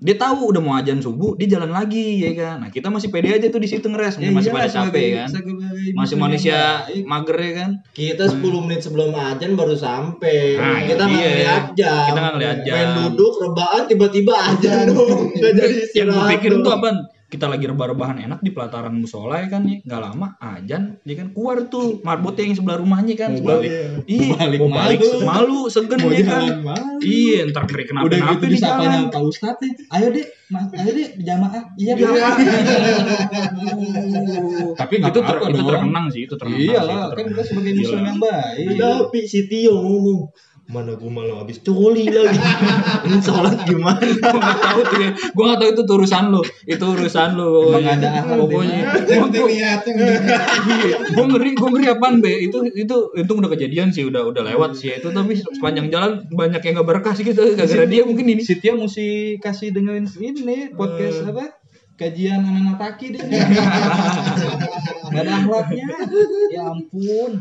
dia 0.02 0.18
tahu 0.18 0.50
udah 0.50 0.62
mau 0.66 0.74
ajan 0.82 0.98
subuh 0.98 1.38
dia 1.38 1.46
jalan 1.46 1.70
lagi 1.70 2.18
ya 2.26 2.34
kan 2.34 2.66
nah 2.66 2.70
kita 2.74 2.90
masih 2.90 3.14
pede 3.14 3.38
aja 3.38 3.54
tuh 3.54 3.62
di 3.62 3.70
situ 3.70 3.86
ngeres 3.86 4.18
Ya 4.18 4.34
masih 4.34 4.50
iyalah, 4.50 4.66
pada 4.66 4.90
capek 4.90 5.08
kan 5.14 5.28
sebagai 5.30 5.54
masih 5.94 6.16
manusia 6.18 6.58
baik. 6.90 7.06
mager 7.06 7.38
ya 7.38 7.52
kan 7.54 7.72
Kita 7.94 8.24
10 8.26 8.66
menit 8.66 8.82
sebelum 8.82 9.14
ajan 9.14 9.54
baru 9.54 9.78
sampai. 9.78 10.58
Nah, 10.58 10.82
kita 10.90 11.04
nggak 11.06 11.22
dia. 11.22 11.30
ngeliat 11.30 11.66
jam. 11.78 12.06
Kita 12.10 12.18
nggak 12.18 12.34
ngeliat 12.34 12.58
jam. 12.66 12.74
Main 12.74 12.90
duduk 13.14 13.34
rebahan 13.46 13.84
tiba-tiba 13.86 14.34
ajan 14.34 14.78
dong. 14.90 15.20
Nggak 15.38 15.52
jadi 15.54 15.62
yang 15.62 15.70
gue 15.70 15.86
istirahat. 15.86 16.30
pikirin 16.34 16.60
tuh 16.66 16.74
apa 16.74 16.88
kita 17.32 17.48
lagi 17.48 17.64
rebah-rebahan 17.64 18.20
enak 18.28 18.44
di 18.44 18.52
pelataran 18.52 18.92
musola 18.92 19.40
ya 19.40 19.48
kan 19.48 19.64
ya 19.64 19.80
nggak 19.82 20.02
lama 20.04 20.36
ajan 20.38 21.00
dia 21.08 21.16
kan 21.16 21.32
keluar 21.32 21.64
tuh 21.72 22.04
marbotnya 22.04 22.44
yang 22.44 22.60
sebelah 22.60 22.78
rumahnya 22.84 23.16
kan 23.16 23.32
sebelah 23.40 23.64
balik. 23.64 23.72
iya 24.06 24.28
Mau 24.28 24.36
balik 24.36 24.60
mau 24.60 24.70
balik 24.76 25.00
malu. 25.00 25.20
malu 25.24 25.60
segen 25.72 26.00
ya 26.04 26.24
kan. 26.28 26.42
Iya 27.00 27.40
ntar 27.50 27.64
keri 27.66 27.88
kenapa 27.88 28.12
udah 28.12 28.20
gitu 28.36 28.46
di 28.46 28.58
jalan. 28.60 29.08
Pak 29.08 29.24
Ustadz 29.24 29.64
nih 29.64 29.72
ayo 29.96 30.08
deh 30.12 30.26
ayo 30.76 30.92
deh 30.92 31.08
jamaah. 31.24 31.64
Iya 31.80 31.94
Iya. 31.96 32.08
Pak. 32.12 32.36
Aduh. 33.72 34.76
tapi 34.76 34.94
itu 35.00 35.20
ter, 35.22 35.36
itu 35.48 35.62
terkenang 35.64 36.06
sih 36.12 36.22
itu 36.26 36.36
terkenang 36.36 36.60
iya 36.62 36.80
sih, 36.84 36.90
lah 36.92 37.08
kan 37.16 37.26
kita 37.32 37.44
sebagai 37.48 37.72
muslim 37.78 38.02
yang 38.04 38.20
baik. 38.20 38.66
Tapi 38.76 39.20
si 39.24 39.40
Tio 39.48 39.74
ngomong, 39.78 40.20
mana 40.72 40.96
gua 40.96 41.12
malah 41.12 41.44
habis? 41.44 41.60
Coli 41.60 42.08
lagi. 42.08 42.40
Ini 43.06 43.20
sholat 43.20 43.68
gimana? 43.68 44.00
gue 44.00 44.40
nggak 44.40 44.60
tahu 44.64 44.80
tuh 44.88 45.00
ya. 45.04 45.12
Gue 45.36 45.44
nggak 45.44 45.60
tahu 45.60 45.70
itu 45.76 45.82
urusan 45.84 46.24
lu. 46.32 46.42
Itu 46.64 46.86
urusan 46.96 47.30
lu. 47.36 47.52
Emang 47.76 48.00
ada 48.00 48.24
pokoknya 48.40 48.80
gue 51.12 51.26
ngeri 51.28 51.52
gue 51.60 51.70
ngeri 51.76 51.86
apaan 51.92 52.24
be? 52.24 52.32
Itu 52.48 52.64
itu 52.72 52.96
untung 53.12 53.44
udah 53.44 53.52
kejadian 53.52 53.92
sih 53.92 54.08
udah 54.08 54.24
udah 54.32 54.48
lewat 54.48 54.80
sih 54.80 54.96
itu 54.96 55.12
tapi 55.12 55.36
sepanjang 55.36 55.92
jalan 55.92 56.24
banyak 56.32 56.64
yang 56.64 56.80
gak 56.80 56.88
berkah 56.88 57.14
sih 57.14 57.28
gitu. 57.28 57.54
Gara-gara 57.54 57.86
dia 57.86 58.08
mungkin 58.08 58.32
ini. 58.32 58.42
Si 58.42 58.56
Tia 58.64 58.72
mesti 58.72 59.38
kasih 59.44 59.76
dengerin 59.76 60.08
ini 60.08 60.72
podcast 60.72 61.28
apa 61.28 61.61
kajian 62.02 62.42
anak 62.42 62.76
taki 62.76 63.14
dia 63.14 63.22
nggak 65.12 65.22
ada 65.22 65.34
akhlaknya 65.38 65.86
ya 66.50 66.62
ampun 66.66 67.32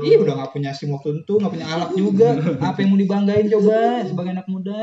iya 0.00 0.16
udah 0.16 0.34
nggak 0.36 0.50
punya 0.50 0.70
sim 0.70 0.88
waktu 0.88 1.18
itu 1.18 1.32
nggak 1.34 1.50
punya 1.50 1.66
alat 1.66 1.90
juga 1.92 2.28
apa 2.58 2.78
yang 2.78 2.88
mau 2.88 2.98
dibanggain 2.98 3.46
coba 3.48 3.78
sebagai 4.02 4.32
anak 4.32 4.46
muda 4.46 4.82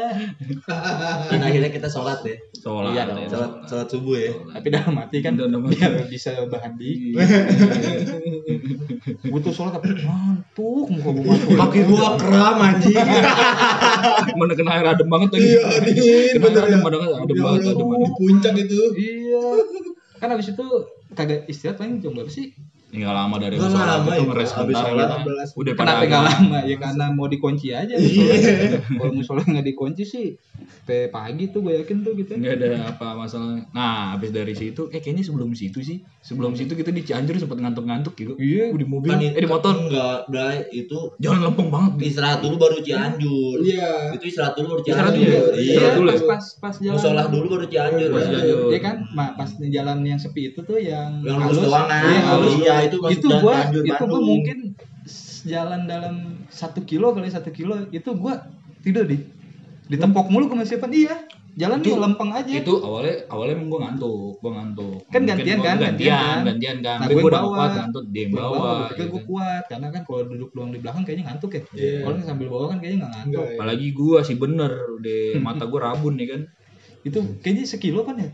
Dan 1.25 1.39
akhirnya 1.41 1.69
kita 1.69 1.87
sholat 1.87 2.19
deh. 2.21 2.37
sholat 2.53 2.91
Iya 2.91 3.03
dong. 3.07 3.17
ya. 3.17 3.27
Sholat, 3.27 3.51
sholat 3.65 3.87
subuh 3.87 4.15
ya. 4.15 4.31
tapi 4.51 4.67
dalam 4.69 4.93
hati 4.93 5.17
kan 5.19 5.33
biar 5.35 5.91
bisa 6.05 6.31
bahan 6.45 6.75
di 6.75 7.15
butuh 9.25 9.51
sholat 9.51 9.71
tapi 9.73 9.95
ngantuk 9.95 10.85
muka 10.89 11.09
gue 11.09 11.23
ngantuk 11.23 11.55
Kaki 11.55 11.79
gua 11.87 12.07
kram 12.17 12.57
anjing. 12.59 12.97
mana 14.33 14.53
kena 14.53 14.71
air 14.75 14.87
adem 14.89 15.07
banget 15.07 15.29
lagi 15.31 15.45
Iya, 15.45 15.61
dingin 15.79 16.27
kena 16.33 16.43
bener 16.43 16.61
air 16.61 16.75
adem 16.75 16.79
ya. 16.79 16.83
banget 16.83 17.09
adem 17.15 17.35
Ya 17.35 17.43
banget 17.43 17.61
di 18.03 18.11
puncak 18.13 18.53
itu. 18.57 18.82
Iya. 18.97 19.45
Kan 20.19 20.29
abis 20.35 20.51
itu 20.51 20.67
kagak 21.13 21.47
istirahat 21.47 21.79
paling 21.79 22.03
jam 22.03 22.15
berapa 22.15 22.31
sih 22.31 22.51
nggak 22.93 23.15
lama 23.17 23.35
dari 23.41 23.55
Nggak 23.57 23.71
sholat 23.73 23.89
lama 23.89 24.05
itu 24.05 24.13
itu, 24.13 24.23
ngeres 24.29 24.51
habis 24.53 24.75
sebentar 24.77 24.85
sholat, 24.85 25.09
gitu. 25.09 25.31
12. 25.33 25.61
udah 25.61 25.73
pada 25.73 25.85
Kenapa 25.89 26.03
nggak 26.05 26.23
lama? 26.29 26.57
Ya 26.69 26.75
karena 26.77 27.05
mau 27.09 27.27
dikunci 27.27 27.67
aja. 27.73 27.95
musolanya. 27.97 28.79
Kalau 28.85 29.11
musola 29.17 29.41
nggak 29.41 29.65
dikunci 29.65 30.03
sih, 30.05 30.25
sampai 30.83 31.07
pagi 31.07 31.47
tuh 31.47 31.63
gue 31.63 31.79
yakin 31.79 32.03
tuh 32.03 32.11
gitu. 32.19 32.35
nggak 32.35 32.55
ada 32.59 32.69
apa 32.91 33.15
masalah 33.15 33.55
nah 33.71 34.13
habis 34.19 34.35
dari 34.35 34.51
situ 34.51 34.91
eh 34.91 34.99
kayaknya 34.99 35.23
sebelum 35.23 35.55
situ 35.55 35.79
sih 35.79 36.03
sebelum 36.19 36.59
situ 36.59 36.75
kita 36.75 36.91
di 36.91 37.07
Cianjur 37.07 37.39
sempat 37.39 37.55
ngantuk-ngantuk 37.63 38.19
gitu 38.19 38.35
Iya, 38.35 38.75
di 38.75 38.83
mobil 38.83 39.07
Kan 39.07 39.23
eh 39.23 39.39
di 39.39 39.47
motor 39.47 39.73
Enggak, 39.79 40.27
Bray, 40.27 40.67
itu 40.75 41.15
jalan 41.23 41.39
lempeng 41.51 41.71
banget 41.71 42.11
istirahat 42.11 42.39
dulu 42.43 42.55
baru 42.59 42.77
Cianjur. 42.83 43.63
Iya. 43.63 44.11
Itu 44.15 44.23
istirahat 44.27 44.53
dulu 44.59 44.75
baru 44.75 44.81
Istirahat 44.83 45.13
Cianjur. 45.15 45.23
dulu 45.23 45.31
ya? 45.31 45.39
Iya. 45.55 45.71
Istirahat 45.71 45.95
dulu 45.95 46.07
ya? 46.07 46.13
pas 46.13 46.27
pas 46.27 46.43
pas 46.59 46.75
jalan. 46.79 46.95
Musola 46.99 47.23
dulu 47.31 47.45
baru 47.47 47.65
Cianjur. 47.71 48.09
Pas 48.11 48.23
Cianjur. 48.27 48.59
Iya 48.69 48.79
kan, 48.83 48.95
pas 49.15 49.49
di 49.55 49.67
jalan 49.71 49.97
yang 50.03 50.19
sepi 50.19 50.41
itu 50.51 50.59
tuh 50.67 50.77
yang 50.79 51.09
Yang 51.23 51.37
lurus 51.47 51.57
doang, 51.63 51.87
ah. 51.87 52.01
Iya, 52.03 52.19
halus. 52.27 52.53
Iya, 52.59 52.75
itu 52.85 52.97
masuk 52.99 53.13
itu 53.13 53.27
Cianjur, 53.29 53.83
itu 53.83 54.03
gua 54.05 54.21
mungkin 54.21 54.57
jalan 55.43 55.81
dalam 55.85 56.15
satu 56.47 56.79
kilo 56.83 57.11
kali 57.11 57.27
satu 57.27 57.49
kilo. 57.49 57.75
Itu 57.89 58.15
gua 58.15 58.39
tidur 58.79 59.03
di 59.03 59.19
ditempok 59.85 60.27
mulu 60.27 60.47
sama 60.47 60.63
siapa? 60.63 60.87
Iya 60.87 61.15
jalan 61.53 61.85
Itu- 61.85 61.93
tuh 61.93 62.01
lempeng 62.01 62.31
aja. 62.33 62.49
itu 62.49 62.73
awalnya 62.81 63.29
awalnya 63.29 63.53
emang 63.53 63.69
gue 63.69 63.79
ngantuk 63.85 64.33
gue 64.41 64.51
ngantuk. 64.51 64.97
Kan 65.05 65.21
Mungkin 65.21 65.29
gantian 65.29 65.57
kan, 65.59 65.63
gantian 65.77 65.85
gantian 65.85 66.17
kan. 66.17 66.41
gantian 66.49 66.77
kan. 66.81 66.97
Nah, 66.97 67.05
tapi 67.05 67.13
gua 67.13 67.21
gue 67.21 67.29
bawa. 67.29 67.45
kuat 67.45 67.71
ngantuk 67.77 68.05
dia 68.09 68.21
yang 68.21 68.31
Gua 68.33 68.41
bawa 68.41 68.71
gitu. 68.89 69.03
gue 69.05 69.23
kuat. 69.29 69.63
Karena 69.69 69.87
kan 69.93 70.01
kalau 70.01 70.21
duduk 70.25 70.49
doang 70.49 70.71
di 70.73 70.79
belakang 70.81 71.03
kayaknya 71.03 71.25
ngantuk 71.29 71.51
ya. 71.53 71.61
Iya. 71.69 71.97
kalau 72.01 72.15
sambil 72.19 72.47
bawa 72.49 72.65
kan 72.67 72.77
kayaknya 72.81 72.97
nggak 72.99 73.13
ngantuk. 73.13 73.45
Apalagi 73.53 73.87
gue 73.91 74.17
sih 74.25 74.35
bener 74.35 74.71
deh 74.97 75.29
mata 75.45 75.63
gue 75.63 75.77
rabun 75.79 76.13
ya 76.17 76.25
kan. 76.27 76.41
Itu 77.03 77.19
kayaknya 77.37 77.63
sekilo 77.67 78.01
kan 78.01 78.17
ya 78.17 78.29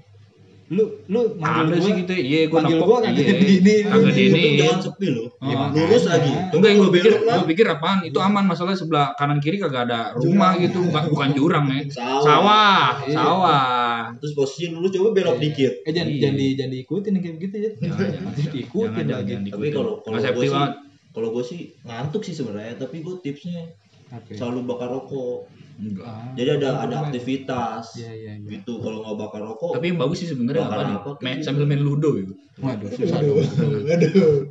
Lu 0.69 0.86
lu 1.05 1.34
manggil 1.36 1.65
Ada 1.65 1.75
gua. 1.75 1.82
sih 1.82 1.93
gitu. 1.97 2.13
Iya, 2.13 2.39
gua 2.45 2.62
manggil 2.62 2.77
gua 2.79 2.97
kagak 3.01 3.17
Iya. 3.17 3.34
di 3.36 3.47
ini. 3.58 3.75
Kagak 3.84 4.13
di 4.13 4.23
ini. 4.23 4.41
Jangan 4.55 4.79
sepi 4.79 5.08
lo. 5.10 5.23
Oh. 5.36 5.67
Lurus 5.73 6.03
lagi. 6.05 6.32
Enggak, 6.49 6.71
gue 6.71 6.89
pikir, 6.93 7.12
gue 7.19 7.47
pikir 7.49 7.65
apaan? 7.67 7.99
Itu 8.03 8.19
aman 8.19 8.45
masalah 8.45 8.73
sebelah 8.73 9.17
kanan 9.17 9.39
kiri 9.39 9.58
kagak 9.58 9.89
ada 9.89 10.13
rumah 10.13 10.53
gitu, 10.55 10.77
bukan 10.84 11.03
bukan 11.10 11.29
jurang 11.34 11.65
ya. 11.67 11.82
Sawah. 11.89 13.01
Sawah, 13.03 13.65
Iya. 14.05 14.17
Terus 14.19 14.34
posisi 14.34 14.69
lurus 14.69 14.91
coba 14.91 15.10
belok 15.12 15.38
dikit. 15.38 15.73
Eh 15.84 15.91
jangan 15.91 16.05
Iya. 16.08 16.21
jangan 16.29 16.53
jangan 16.55 16.71
diikutin 16.71 17.13
kayak 17.17 17.36
begitu 17.36 17.55
ya. 17.58 17.69
Jangan, 17.79 18.10
diikutin 18.53 19.05
lagi. 19.08 19.34
Tapi 19.49 19.67
kalau 19.69 19.93
kalau 19.99 20.17
gue 20.21 20.45
sih, 20.45 20.65
kalau 21.10 21.27
gue 21.34 21.43
sih 21.43 21.60
ngantuk 21.84 22.21
sih 22.21 22.34
sebenarnya. 22.34 22.77
Tapi 22.77 23.01
gue 23.01 23.15
tipsnya 23.19 23.73
Oke. 24.10 24.34
selalu 24.34 24.65
bakar 24.65 24.89
rokok. 24.89 25.45
Enggak. 25.80 26.04
Ah, 26.12 26.28
Jadi 26.36 26.50
ada 26.60 26.69
ada 26.84 26.95
aktivitas. 27.08 27.95
Iya 27.95 28.12
iya 28.12 28.32
iya. 28.36 28.50
Gitu. 28.52 28.84
Kalau 28.84 29.00
nggak 29.00 29.15
bakar 29.15 29.41
rokok, 29.45 29.80
Tapi 29.80 29.86
yang 29.89 30.00
bagus 30.02 30.17
sih 30.19 30.28
sebenarnya 30.28 30.67
apa 30.67 30.82
nih? 30.84 30.95
apa? 31.00 31.10
Main, 31.24 31.38
sambil 31.39 31.63
main 31.63 31.80
ludo 31.80 32.19
gitu. 32.19 32.34
Waduh 32.60 32.89
susah 32.91 33.24
dong. 33.24 33.39
Aduh. 33.88 34.50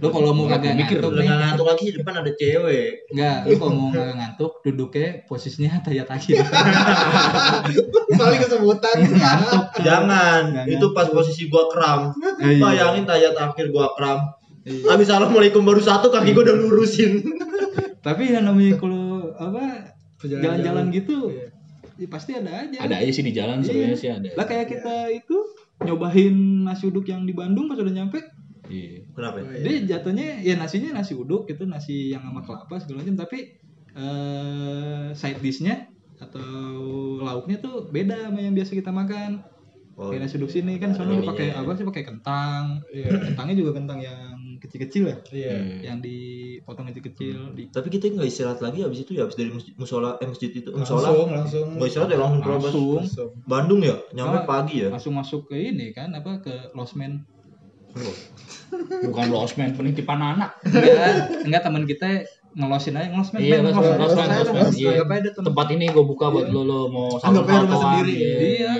Lu 0.00 0.08
kalau 0.08 0.32
mau 0.32 0.48
kagak 0.48 0.80
mikir, 0.80 0.96
ngantuk 0.96 1.12
nggak 1.18 1.38
ngantuk 1.44 1.66
lagi 1.68 1.82
di 1.90 1.94
depan 2.00 2.14
ada 2.24 2.32
cewek. 2.32 2.90
Enggak, 3.12 3.36
lu 3.44 3.54
kalau 3.58 3.72
mau 3.74 3.88
kagak 3.90 4.16
ngantuk 4.16 4.52
duduknya 4.64 5.08
posisinya 5.28 5.70
tayat 5.84 6.08
akhir. 6.08 6.40
Paling 8.18 8.40
kesebutan. 8.40 8.96
ngantuk. 9.04 9.62
Jangan. 9.82 10.42
Nggak 10.54 10.66
Itu 10.72 10.86
pas 10.96 11.08
posisi 11.10 11.50
gua 11.50 11.68
kram. 11.68 12.14
Iya. 12.40 12.60
Bayangin 12.62 13.04
tayat 13.04 13.34
akhir 13.36 13.68
gua 13.68 13.92
kram. 13.92 14.18
Iya. 14.68 14.84
Habis 14.86 15.08
assalamualaikum 15.08 15.64
baru 15.64 15.80
satu 15.80 16.08
kaki 16.08 16.30
gua 16.30 16.44
udah 16.44 16.56
lurusin. 16.58 17.24
Tapi 18.06 18.30
yang 18.30 18.44
namanya 18.44 18.76
kalau 18.76 19.32
apa 19.32 19.96
Jalan-jalan. 20.20 20.90
gitu 20.90 21.30
Iya. 21.30 21.48
ya 21.96 22.06
pasti 22.06 22.30
ada 22.32 22.52
aja. 22.62 22.78
Ada 22.78 22.94
aja 23.00 23.10
sih 23.10 23.22
di 23.22 23.32
jalan 23.32 23.58
sebenarnya 23.58 23.96
sih 23.96 24.10
ada. 24.10 24.28
Lah 24.34 24.44
kayak 24.44 24.66
kita 24.68 24.94
itu 25.10 25.36
nyobain 25.80 26.34
nasi 26.62 26.86
uduk 26.86 27.06
yang 27.06 27.22
di 27.22 27.32
Bandung 27.32 27.66
pas 27.66 27.74
udah 27.74 27.90
nyampe, 27.90 28.18
Iya. 28.68 29.08
Kenapa? 29.10 29.40
Iya. 29.40 29.62
dia 29.62 29.96
jatuhnya 29.96 30.28
ya 30.38 30.54
nasinya 30.54 30.92
nasi 30.92 31.14
uduk 31.14 31.48
itu 31.48 31.64
nasi 31.64 32.12
yang 32.12 32.20
sama 32.20 32.42
kelapa 32.42 32.76
segala 32.76 33.00
macam 33.00 33.16
tapi 33.16 33.56
eh 33.94 35.06
side 35.12 35.40
dishnya 35.40 35.88
atau 36.18 36.42
lauknya 37.20 37.58
tuh 37.58 37.86
beda 37.86 38.28
sama 38.28 38.38
yang 38.38 38.52
biasa 38.52 38.72
kita 38.72 38.90
makan. 38.90 39.42
Oh, 39.94 40.14
Kayak 40.14 40.26
nasi 40.26 40.38
uduk 40.38 40.50
sini 40.50 40.78
kan 40.78 40.90
Ada 40.90 41.02
soalnya 41.02 41.26
pakai 41.26 41.46
ya. 41.50 41.58
apa 41.58 41.70
sih 41.74 41.82
pakai 41.82 42.02
kentang. 42.04 42.62
Iya. 42.88 43.10
Kentangnya 43.30 43.54
juga 43.56 43.70
kentang 43.74 43.98
yang 43.98 44.37
kecil-kecil 44.58 45.02
ya, 45.04 45.16
Iya. 45.30 45.54
yang 45.84 45.98
dipotong 45.98 46.86
kecil-kecil 46.86 47.52
di 47.52 47.66
Tapi 47.68 47.88
kita 47.88 48.10
nggak 48.10 48.26
istirahat 48.26 48.58
lagi 48.58 48.80
habis 48.80 49.00
itu 49.00 49.12
ya 49.12 49.22
habis 49.22 49.34
dari 49.34 49.48
musola 49.74 50.14
eh 50.16 50.26
masjid 50.26 50.50
itu 50.50 50.68
musola. 50.68 51.08
Langsung 51.08 51.28
langsung. 51.30 51.66
Nggak 51.74 51.88
istirahat 51.88 52.10
ya 52.10 52.18
langsung 52.18 52.40
terobos. 52.40 52.64
langsung 52.66 52.96
Langsung. 52.98 53.30
Bandung 53.44 53.80
ya, 53.80 53.96
nyampe 54.12 54.38
Ah. 54.38 54.44
pagi 54.44 54.76
ya. 54.80 54.88
langsung 54.88 55.12
masuk 55.12 55.46
ke 55.46 55.56
ini 55.56 55.90
kan 55.90 56.10
apa 56.10 56.38
ke 56.38 56.52
losmen 56.72 57.22
Bukan 59.00 59.26
losmen, 59.28 59.72
penitipan 59.72 60.20
anak. 60.20 60.60
enggak 60.62 61.08
enggak 61.42 61.62
teman 61.62 61.84
kita 61.84 62.08
ngelosin 62.50 62.94
aja 62.94 63.08
ngelosmen 63.08 63.40
Iya, 63.40 63.56
ngelos- 63.60 63.96
losmen, 63.96 64.26
ngelos. 64.28 64.74
Iya. 64.74 64.90
Temen. 65.00 65.20
Tempat 65.42 65.66
ini 65.72 65.84
gue 65.88 66.04
buka 66.04 66.28
buat 66.28 66.46
Iya. 66.46 66.54
lo 66.54 66.62
lo 66.62 66.78
mau 66.86 67.08
aja 67.16 67.32
rumah 67.58 67.78
sendiri. 67.78 68.12
Iya. 68.14 68.36
Iya. 68.38 68.72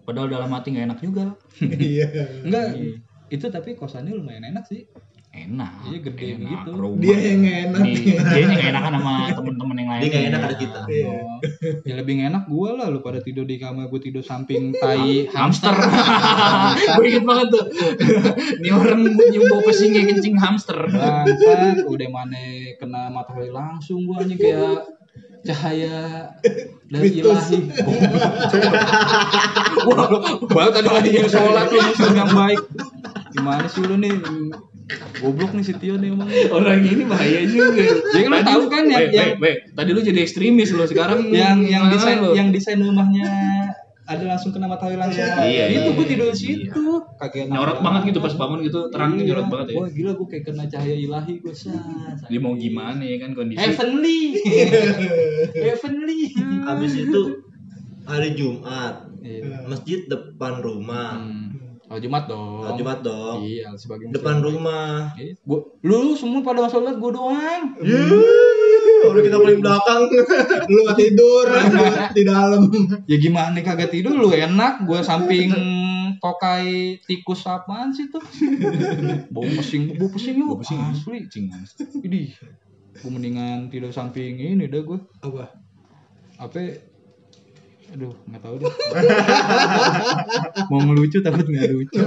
Padahal 0.00 0.28
dalam 0.30 0.48
hati 0.48 0.68
nggak 0.70 0.86
enak 0.86 0.98
juga. 1.00 1.24
Iya. 1.60 2.06
enggak 2.42 2.66
Iya. 2.74 2.94
Itu 3.28 3.46
tapi 3.52 3.76
kosannya 3.76 4.16
lumayan 4.16 4.48
enak 4.48 4.64
sih 4.66 4.88
Enak. 5.28 5.72
Iya, 5.86 5.98
gede 6.08 6.24
enak, 6.34 6.40
begitu. 6.40 6.70
rumah. 6.72 7.02
Dia 7.04 7.18
yang 7.20 7.42
enak. 7.44 7.82
Dia, 7.84 8.16
dia 8.16 8.38
yang 8.40 8.50
nggak 8.56 8.70
enakan 8.72 8.92
sama 8.96 9.14
temen-temen 9.36 9.76
yang 9.76 9.88
lain. 9.92 10.00
Dia 10.00 10.08
nggak 10.08 10.24
enak 10.24 10.40
ada 10.40 10.56
kita. 10.56 10.80
Iya. 10.88 11.06
Oh, 11.06 11.38
ya 11.84 11.94
lebih 12.00 12.14
enak 12.24 12.44
gua 12.48 12.70
lah 12.74 12.86
lu 12.88 12.98
pada 13.04 13.20
tidur 13.20 13.44
di 13.44 13.56
kamar 13.60 13.92
gue 13.92 14.00
tidur 14.02 14.24
samping 14.24 14.72
tai 14.80 15.28
hamster. 15.28 15.76
gue 16.96 17.04
inget 17.04 17.24
banget 17.28 17.48
tuh. 17.54 17.64
Ini 18.56 18.68
orang 18.72 19.00
nyium 19.04 19.44
bau 19.52 19.60
pesingnya 19.62 20.02
kencing 20.08 20.36
hamster. 20.40 20.78
bangsat 20.88 21.84
udah 21.84 22.08
mana 22.08 22.74
kena 22.80 23.12
matahari 23.12 23.52
langsung 23.52 24.08
gua 24.08 24.24
anjing 24.24 24.40
kayak 24.40 24.98
cahaya 25.46 26.28
dari 26.90 27.22
ilahi 27.22 27.58
wah 29.86 30.08
baru 30.50 30.70
tadi 30.74 30.88
lagi 30.90 31.10
yang 31.14 31.30
sholat 31.30 31.70
lu 31.70 31.80
yang 32.10 32.32
baik 32.34 32.60
gimana 33.30 33.64
sih 33.64 33.82
lu 33.82 33.96
nih 33.96 34.12
goblok 35.18 35.52
nih 35.52 35.62
si 35.62 35.74
Tio 35.74 35.94
nih 35.94 36.08
emang 36.08 36.28
Orang 36.48 36.80
ini 36.80 37.04
bahaya 37.04 37.44
juga. 37.44 37.84
Ya 38.16 38.20
kan 38.22 38.30
lu 38.30 38.40
tahu 38.42 38.62
kan 38.66 38.84
yang- 38.84 39.00
Weh, 39.02 39.08
yang- 39.12 39.36
weh, 39.36 39.52
weh, 39.52 39.56
tadi 39.70 39.90
lu 39.90 40.00
jadi 40.00 40.20
ekstremis 40.20 40.72
lo 40.72 40.84
sekarang 40.84 41.28
yang 41.34 41.60
yang 41.62 41.88
desain 41.88 42.18
yang 42.32 42.48
desain 42.48 42.78
rumahnya 42.78 43.28
ada 44.08 44.24
langsung 44.24 44.56
kena 44.56 44.64
matahari 44.64 44.96
langsung 44.96 45.20
Iya, 45.20 45.68
itu 45.68 45.84
iya, 45.84 45.92
gue 45.92 46.06
tidur 46.08 46.26
iya. 46.26 46.32
di 46.32 46.40
situ 46.40 46.84
kagak 47.20 47.44
nyorot 47.46 47.84
banget 47.84 48.08
gitu 48.08 48.24
pas 48.24 48.32
bangun 48.32 48.64
gitu 48.64 48.88
terangnya 48.88 49.20
Iya. 49.20 49.28
nyorot 49.28 49.46
banget 49.52 49.66
ya. 49.68 49.76
wah 49.76 49.88
gila 49.92 50.12
gue 50.16 50.26
kayak 50.26 50.44
kena 50.48 50.64
cahaya 50.64 50.96
ilahi 50.96 51.34
gue 51.36 51.52
Dia 52.24 52.40
mau 52.40 52.56
gimana 52.56 53.04
ya 53.04 53.16
kan 53.18 53.30
kondisi. 53.32 53.60
heavenly 53.60 54.20
heavenly 55.68 56.20
Habis 56.64 56.92
itu 56.98 57.20
hari 58.04 58.32
Jumat, 58.32 59.04
Iya. 59.18 59.68
masjid 59.68 60.00
depan 60.06 60.62
rumah. 60.62 61.20
Hmm. 61.20 61.47
Oh 61.88 61.96
Jumat 61.96 62.28
dong. 62.28 62.60
Oh, 62.68 62.76
Jumat 62.76 63.00
dong. 63.00 63.40
Iya 63.40 63.72
sebagai 63.80 64.12
Depan 64.12 64.44
rumah. 64.44 65.16
Iya. 65.16 65.40
Gua, 65.40 65.72
lu 65.80 66.12
semua 66.12 66.44
pada 66.44 66.68
sholat 66.68 67.00
gue 67.00 67.10
doang. 67.16 67.80
Yeay, 67.80 69.08
Udah 69.08 69.22
kita 69.24 69.36
paling 69.40 69.60
belakang. 69.64 70.02
Lu 70.72 70.78
nggak 70.84 70.98
tidur 71.00 71.48
di 72.16 72.22
dalam. 72.28 72.68
Ya 73.08 73.16
gimana 73.16 73.56
kagak 73.64 73.88
tidur 73.88 74.12
lu 74.12 74.28
enak 74.28 74.84
gue 74.84 75.00
samping 75.00 75.48
tokai 76.20 76.98
tikus 77.08 77.46
apaan 77.48 77.94
sih 77.94 78.12
tuh? 78.12 78.20
bau 79.34 79.46
pesing, 79.46 79.96
bau 79.96 80.12
pesing 80.12 80.44
yuk. 80.44 80.58
Bau 80.58 80.60
pesing. 80.60 80.80
Asli. 80.92 81.24
Cing. 81.32 81.48
Idih. 82.04 82.36
Gue 83.00 83.10
mendingan 83.10 83.72
tidur 83.72 83.94
samping 83.94 84.36
ini 84.36 84.68
dah 84.68 84.82
gue. 84.84 84.98
Apa? 85.24 85.56
Apa? 86.36 86.58
Aduh, 87.88 88.12
nggak 88.28 88.42
tahu 88.42 88.54
deh. 88.60 88.68
Mau 90.70 90.78
ngelucu 90.82 91.18
takut 91.20 91.42
nggak 91.42 91.70
lucu. 91.70 91.98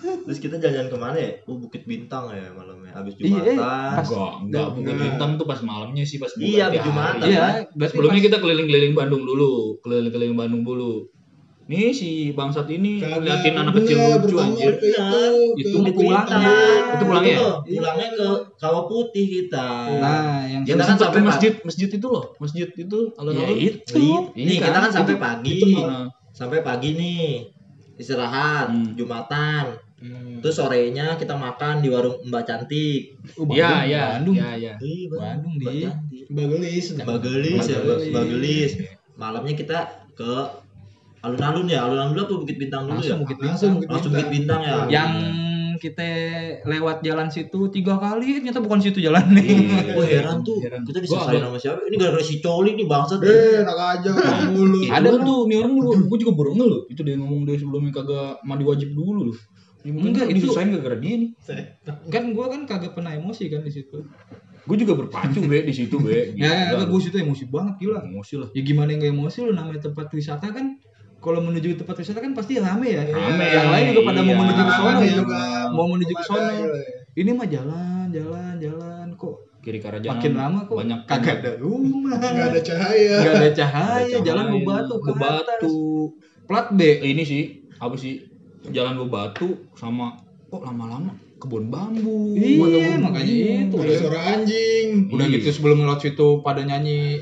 Terus 0.00 0.38
kita 0.38 0.56
jalan 0.56 0.86
ke 0.88 0.96
mana 0.96 1.18
ya? 1.18 1.30
Oh, 1.44 1.58
Bukit 1.58 1.84
Bintang 1.84 2.30
ya 2.30 2.46
malamnya. 2.54 2.94
Habis 2.94 3.18
Iya, 3.18 3.26
eh, 3.26 3.28
Jumatan. 3.28 3.56
pas- 3.92 4.08
Enggak, 4.08 4.32
enggak 4.40 4.66
bukan 4.72 4.94
bintang 4.96 5.30
tuh 5.36 5.44
pas 5.44 5.60
malamnya 5.60 6.02
sih 6.02 6.16
pas 6.16 6.30
Iya, 6.34 6.70
habis 6.70 6.80
Jumatan. 6.80 7.26
Iya, 7.26 7.66
berarti 7.74 7.92
Sebelumnya 7.92 8.16
pas- 8.16 8.26
kita 8.30 8.36
keliling-keliling 8.40 8.94
Bandung 8.94 9.22
dulu, 9.22 9.76
keliling-keliling 9.82 10.34
Bandung 10.34 10.62
dulu. 10.62 11.04
Nih 11.70 11.94
si 11.94 12.10
bangsat 12.34 12.66
ini 12.66 12.98
ngeliatin 12.98 13.54
anak 13.54 13.78
kecil 13.78 14.18
lucu 14.18 14.36
anjir. 14.36 14.74
Itu 15.54 15.78
Bukit 15.78 15.94
pulangnya. 15.94 16.34
Bintang. 16.42 16.90
Itu 16.90 17.04
pulangnya? 17.06 17.36
Itu, 17.38 17.48
pulangnya 17.70 18.08
ke 18.10 18.28
Kawah 18.58 18.84
Putih 18.84 19.26
kita. 19.30 19.68
Nah, 19.96 20.42
yang 20.44 20.62
Kita 20.66 20.82
kan 20.82 20.98
sampai 20.98 21.22
masjid, 21.22 21.52
masjid 21.62 21.86
itu 21.86 22.06
loh, 22.06 22.34
masjid 22.36 22.66
itu 22.66 22.98
ya 23.06 23.18
alun-alun. 23.22 23.54
itu. 23.54 24.06
Nih, 24.34 24.44
Iya 24.50 24.60
kita 24.60 24.68
kan? 24.68 24.82
kan 24.82 24.92
sampai 24.92 25.14
Itu- 25.14 25.22
pagi. 25.22 25.52
itu? 25.54 25.68
Sampai 26.30 26.58
pagi 26.60 26.90
nih. 26.92 27.26
Istirahat, 27.94 28.66
Hmm. 28.68 28.96
Jumatan. 28.96 29.64
Terus 30.40 30.56
sorenya 30.56 31.14
kita 31.14 31.36
makan 31.36 31.84
di 31.84 31.92
warung 31.92 32.16
Mbak 32.24 32.42
Cantik. 32.42 33.20
Oh, 33.36 33.44
Bandung, 33.44 33.54
Iya, 33.54 33.70
iya, 33.84 34.04
Bandung. 34.16 34.34
iya, 34.34 34.50
iya. 34.56 34.72
Bandung, 35.06 35.52
Mbak 35.54 35.70
Di. 35.70 35.80
Cantik. 35.84 36.24
Bagelis. 36.32 36.84
Bagelis 36.98 37.64
ya, 37.64 37.78
Bagelis. 37.78 38.10
Bagelis. 38.10 38.70
Malamnya 39.14 39.54
kita 39.54 39.78
ke 40.16 40.32
alun-alun 41.20 41.66
ya, 41.66 41.84
alun-alun 41.84 42.12
dulu 42.12 42.22
apa 42.22 42.34
Bukit 42.40 42.56
Bintang 42.56 42.82
dulu 42.84 43.00
ya? 43.00 43.14
Langsung 43.14 43.18
Bukit 43.22 43.38
Langsung 43.38 43.46
Bintang. 43.46 43.74
Bukit 43.76 43.88
Langsung 43.90 44.12
Bukit 44.12 44.28
Bintang 44.28 44.60
ya. 44.60 44.76
Yang 44.88 45.10
kita 45.80 46.04
lewat 46.64 47.00
jalan 47.00 47.28
situ 47.28 47.72
tiga 47.72 47.96
kali 47.96 48.36
ternyata 48.36 48.60
bukan 48.60 48.78
situ 48.78 49.00
jalan 49.00 49.24
nih. 49.36 49.48
Gue 49.90 50.04
heran 50.04 50.40
tuh, 50.40 50.60
Heran. 50.60 50.84
kita 50.84 51.00
Gua 51.00 51.04
diselesain 51.04 51.40
sama 51.40 51.56
siapa? 51.56 51.80
Ini 51.88 51.96
gara-gara 51.96 52.20
si 52.20 52.36
Coli 52.38 52.70
nih 52.74 52.84
bangsat. 52.84 53.20
Eh, 53.20 53.64
enak 53.64 53.78
aja 53.78 54.10
mulu. 54.52 54.80
Ada 54.84 55.08
tuh, 55.16 55.48
nih 55.48 55.56
orang 55.56 55.72
juga, 55.74 55.96
gue 56.04 56.18
juga 56.20 56.32
baru 56.36 56.50
ngeh 56.52 56.68
loh. 56.68 56.82
Itu 56.92 57.00
dia 57.00 57.16
ngomong 57.16 57.40
dia 57.44 57.56
sebelumnya 57.56 57.92
kagak 57.94 58.44
mandi 58.44 58.64
wajib 58.64 58.92
dulu 58.92 59.32
loh. 59.32 59.38
Ya, 59.80 59.96
mungkin 59.96 60.12
Enggak, 60.12 60.26
itu- 60.28 60.36
disusahin 60.44 60.68
gara-gara 60.76 60.96
dia 61.00 61.14
nih. 61.16 61.30
kan 62.12 62.22
gua 62.36 62.46
kan 62.52 62.60
kagak 62.68 62.92
pernah 62.92 63.16
emosi 63.16 63.48
kan 63.48 63.64
di 63.64 63.72
situ. 63.72 64.04
Gue 64.68 64.76
juga 64.76 64.92
berpacu 64.92 65.40
be 65.48 65.64
di 65.64 65.72
situ 65.72 65.96
be. 65.96 66.36
Ya, 66.36 66.76
Gila, 66.76 66.84
gue 66.84 67.00
situ 67.00 67.16
emosi 67.16 67.48
banget 67.48 67.80
gila. 67.80 68.04
emosi 68.04 68.36
lah. 68.36 68.48
Ya 68.52 68.60
gimana 68.60 68.92
nggak 68.92 69.08
emosi 69.08 69.48
lu 69.48 69.56
namanya 69.56 69.88
tempat 69.88 70.12
wisata 70.12 70.52
kan 70.52 70.76
kalau 71.20 71.40
menuju 71.44 71.76
tempat 71.76 72.00
wisata 72.00 72.18
kan 72.18 72.32
pasti 72.32 72.56
rame 72.56 72.88
ya. 72.88 73.04
Rame, 73.04 73.44
Yang 73.44 73.68
lain 73.68 73.84
juga 73.92 74.02
pada 74.08 74.20
mau 74.20 74.32
iya. 74.32 74.40
menuju 74.40 74.62
ke 74.64 74.72
sono 74.74 75.00
ya. 75.00 75.14
juga. 75.14 75.40
Mau 75.70 75.86
menuju 75.92 76.12
ke 76.16 76.24
sono. 76.24 76.40
Ada, 76.48 76.80
Ini 77.10 77.30
mah 77.36 77.48
jalan, 77.50 78.04
jalan, 78.08 78.52
jalan 78.56 79.06
kok. 79.14 79.36
Kiri 79.60 79.78
ke 79.78 79.86
arah 79.92 80.00
jalan. 80.00 80.16
Makin 80.16 80.32
lama 80.32 80.58
kok 80.64 80.76
banyak 80.80 81.00
kagak 81.04 81.36
ada 81.44 81.52
rumah. 81.60 82.16
Nggak 82.16 82.46
ada 82.56 82.60
cahaya. 82.64 83.16
Nggak 83.20 83.34
ada 83.36 83.50
cahaya, 83.52 84.16
jalan 84.24 84.46
cahaya, 84.48 84.54
bebatu 84.56 84.94
ke 84.96 85.10
bebatu. 85.12 85.44
atas. 85.44 85.72
Plat 86.48 86.66
B. 86.72 86.80
Ini 87.04 87.22
sih 87.22 87.42
apa 87.76 87.94
sih 88.00 88.24
jalan 88.72 88.96
bebatu 89.04 89.68
sama 89.76 90.16
kok 90.48 90.64
lama-lama 90.64 91.12
kebun 91.36 91.68
bambu. 91.68 92.32
Iya, 92.36 92.96
makanya 93.00 93.68
itu. 93.68 93.76
Ada 93.76 93.94
suara 93.96 94.20
anjing. 94.36 94.88
Udah 95.12 95.26
Iya. 95.28 95.36
gitu 95.40 95.48
sebelum 95.52 95.84
ngelot 95.84 96.00
situ 96.00 96.40
pada 96.40 96.64
nyanyi 96.64 97.20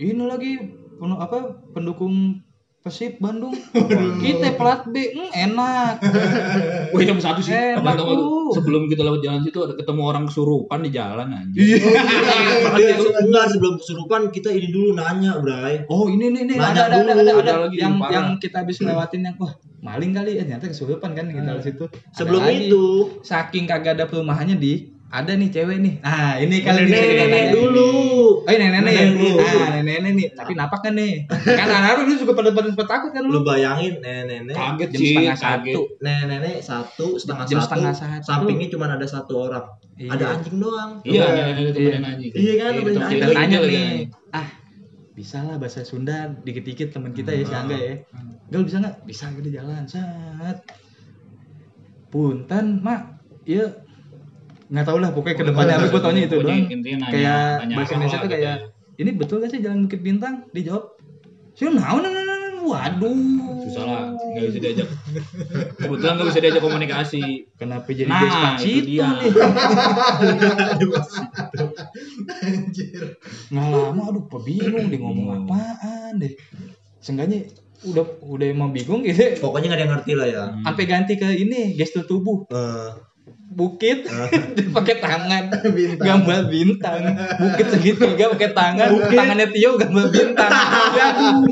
ini 0.00 0.22
lagi 0.24 0.56
penuh 0.96 1.18
apa 1.20 1.60
pendukung 1.76 2.40
Persib 2.80 3.20
Bandung. 3.20 3.52
Kita 4.24 4.56
plat 4.56 4.88
B, 4.88 5.12
hmm, 5.12 5.30
enak. 5.36 6.00
Wih 6.96 7.04
jam 7.12 7.20
satu 7.20 7.44
sih. 7.44 7.52
Enak. 7.52 8.00
Sebelum 8.56 8.88
kita 8.88 9.04
lewat 9.04 9.20
jalan 9.20 9.44
situ 9.44 9.60
ada 9.62 9.76
ketemu 9.76 10.00
orang 10.00 10.24
kesurupan 10.24 10.80
di 10.82 10.90
jalan 10.90 11.28
anjir. 11.28 11.76
Dia 12.74 12.96
enggak 12.98 13.46
sebelum 13.52 13.76
kesurupan 13.78 14.32
kita 14.32 14.48
ini 14.48 14.72
dulu 14.72 14.96
nanya, 14.96 15.38
Bray. 15.44 15.84
Oh 15.92 16.08
ini 16.08 16.32
nih 16.32 16.42
nih 16.48 16.56
Nanya 16.56 16.88
ada 16.88 17.04
ada 17.04 17.12
ada 17.14 17.20
ada, 17.20 17.32
ada, 17.36 17.40
Ada 17.44 17.62
lagi 17.68 17.76
yang 17.78 17.94
yang 18.08 18.26
kita 18.40 18.64
habis 18.64 18.80
lewatin 18.80 19.28
yang 19.28 19.36
wah 19.36 19.54
maling 19.84 20.16
kali 20.16 20.40
ya 20.40 20.48
ternyata 20.48 20.72
kesurupan 20.72 21.12
kan 21.12 21.28
kita 21.28 21.50
di 21.60 21.62
situ. 21.62 21.84
Sebelum 22.16 22.42
itu, 22.48 22.84
saking 23.20 23.68
kagak 23.68 24.00
ada 24.00 24.08
perumahannya 24.08 24.56
di 24.56 24.88
ada 25.10 25.34
nih 25.34 25.50
cewek 25.50 25.76
nih. 25.76 25.94
Nah, 25.98 26.38
ini 26.38 26.62
kali 26.62 26.80
nih 26.80 26.90
nenek 26.90 27.02
ceritanya. 27.10 27.50
dulu. 27.52 27.90
Oh, 28.40 28.48
ini 28.48 28.62
nenek 28.64 28.78
ya. 28.86 29.02
Nenek 29.02 29.06
dulu. 29.12 29.30
Nah, 29.36 29.78
nenek 29.80 30.12
nih. 30.14 30.28
Tapi 30.32 30.52
napak 30.54 30.80
kan 30.80 30.92
nih. 30.94 31.12
Kan 31.26 31.66
anak 31.68 31.90
lu 31.98 32.14
juga 32.14 32.32
pada 32.32 32.50
pada 32.50 32.70
takut 32.78 33.10
kan 33.10 33.22
Lu 33.22 33.30
lu. 33.32 33.38
bayangin 33.42 33.98
nenek-nenek 33.98 34.54
Kaget 34.54 34.88
Jam 34.88 35.00
sih, 35.00 35.10
setengah 35.10 35.34
kaget. 35.34 35.74
satu. 35.74 35.80
nenek-nenek 35.98 36.56
satu 36.60 37.06
setengah 37.16 37.44
Jam 37.44 37.58
satu, 37.58 37.66
setengah 37.66 37.94
satu. 37.96 38.22
sampingnya 38.24 38.68
cuma 38.68 38.86
ada 38.86 39.02
satu 39.04 39.34
orang 39.42 39.66
Iya. 39.96 40.10
ada 40.10 40.24
anjing 40.32 40.56
doang 40.56 40.90
Iya, 41.02 41.24
Iya. 41.26 41.42
anjing. 42.00 42.30
Iya 42.32 42.52
kan, 42.56 42.70
Iya, 42.70 42.80
kita- 42.80 43.02
anjing. 43.02 43.10
Kita 43.12 43.26
tanya 43.34 43.56
lagi 43.60 43.76
nih. 43.76 44.02
Ah, 44.30 44.46
bisa 45.12 45.38
lah 45.42 45.56
bahasa 45.56 45.82
Sunda 45.82 46.16
dikit-dikit 46.38 46.88
teman 46.88 47.10
kita 47.10 47.30
ya 47.30 47.42
si 47.42 47.52
Angga 47.52 47.74
ya. 47.74 47.94
Gal 48.46 48.62
bisa 48.62 48.78
nggak? 48.78 48.94
Bisa 49.04 49.26
gede 49.32 49.50
jalan. 49.52 49.82
Sat. 49.84 50.58
Punten, 52.08 52.78
Mak. 52.80 53.02
Iya. 53.44 53.89
Nggak 54.70 54.84
tahu 54.84 54.98
lah 54.98 55.10
pokoknya 55.10 55.36
ke 55.36 55.44
depannya 55.44 55.74
apa 55.74 55.86
gue 55.88 56.00
taunya 56.00 56.22
itu 56.24 56.36
Pokoknya 56.36 56.54
doang. 56.56 56.70
intinya 56.70 56.96
nanya- 57.00 57.10
kayak 57.10 57.42
bahasa 57.74 57.92
Indonesia 57.92 58.16
tuh 58.16 58.22
gitu 58.22 58.34
kayak 58.36 58.56
ini 58.96 59.10
betul 59.12 59.36
gak 59.38 59.50
sih 59.50 59.58
jalan 59.58 59.78
Bukit 59.84 60.00
Bintang? 60.00 60.34
Dijawab. 60.48 60.84
Sih 61.52 61.66
naon 61.66 62.00
naon 62.00 62.14
naon 62.16 62.38
waduh. 62.62 63.16
Susah 63.60 63.82
lah, 63.82 64.02
nggak 64.12 64.44
bisa 64.46 64.58
diajak. 64.58 64.88
Kebetulan 65.76 66.12
nggak 66.14 66.28
bisa 66.28 66.38
diajak 66.38 66.62
komunikasi. 66.62 67.22
Kenapa 67.54 67.88
jadi 67.88 68.06
Nah, 68.06 68.20
Despacito 68.20 68.68
itu 68.70 68.86
dia. 68.86 69.08
nih? 69.10 69.32
Nggak 73.50 73.66
lama 73.68 74.02
aduh 74.06 74.22
apa 74.22 74.38
bingung 74.40 74.86
dia 74.86 74.98
ngomong 74.98 75.26
Bingung. 75.26 75.46
apaan 75.46 76.12
deh. 76.16 76.32
Seenggaknya 76.98 77.48
udah 77.82 78.04
udah 78.22 78.46
emang 78.46 78.70
bingung 78.70 79.00
gitu. 79.02 79.24
pokoknya 79.40 79.66
nggak 79.66 79.78
ada 79.78 79.84
yang 79.84 79.92
ngerti 79.94 80.12
lah 80.14 80.26
ya 80.26 80.42
Hmm. 80.46 80.62
Sampai 80.62 80.84
ganti 80.84 81.14
ke 81.16 81.28
ini 81.32 81.74
gestur 81.74 82.04
tubuh. 82.04 82.44
Eh, 82.46 82.90
Bukit. 83.50 84.06
Pakai 84.78 85.02
tangan. 85.02 85.50
Bintang. 85.74 86.06
gambar 86.06 86.40
bintang. 86.46 87.02
Bukit 87.36 87.66
segitiga 87.66 88.30
pakai 88.30 88.54
tangan. 88.54 88.88
Tangannya 89.10 89.50
Tio 89.50 89.74
gambar 89.74 90.06
bintang. 90.06 90.50
Aduh. 90.54 91.50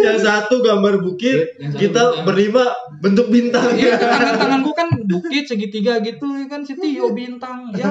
yang 0.00 0.16
satu 0.16 0.64
gambar 0.64 0.96
bukit 0.98 1.60
Yang 1.60 1.72
satu 1.76 1.80
kita 1.80 2.02
bintang. 2.02 2.24
berlima 2.24 2.64
bentuk 2.98 3.26
bintang. 3.28 3.68
Iya, 3.76 4.00
tangan 4.00 4.34
tangan 4.40 4.58
gua 4.64 4.74
kan 4.74 4.88
bukit 5.04 5.44
segitiga 5.44 6.00
gitu 6.00 6.24
ya 6.24 6.46
kan? 6.48 6.64
Si 6.64 6.72
Tio 6.72 7.12
bintang. 7.12 7.68
Ya. 7.76 7.84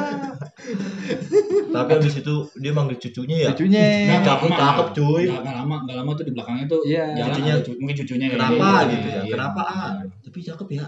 Tapi 1.70 1.90
habis 1.92 2.18
itu 2.18 2.36
dia 2.58 2.72
manggil 2.74 2.98
cucunya 2.98 3.38
ya? 3.46 3.50
Lucunya 3.54 3.84
Nggak 4.10 4.22
cakep 4.26 4.50
cakep 4.52 4.88
cuy. 4.96 5.24
Nggak 5.30 5.56
lama, 5.56 5.76
nggak 5.86 5.96
lama 5.96 6.12
tuh 6.14 6.26
di 6.26 6.32
belakangnya 6.34 6.66
tuh 6.66 6.82
Iya. 6.82 7.06
jalan 7.14 7.30
Cucunya. 7.30 7.54
mungkin 7.78 7.96
cucunya 8.02 8.28
kenapa 8.34 8.68
gitu. 8.90 8.92
gitu 8.92 9.08
ya? 9.08 9.22
Iya. 9.22 9.32
kenapa? 9.32 9.62
Ah 9.62 9.92
tapi 10.26 10.40
cakep 10.42 10.68
ya 10.74 10.86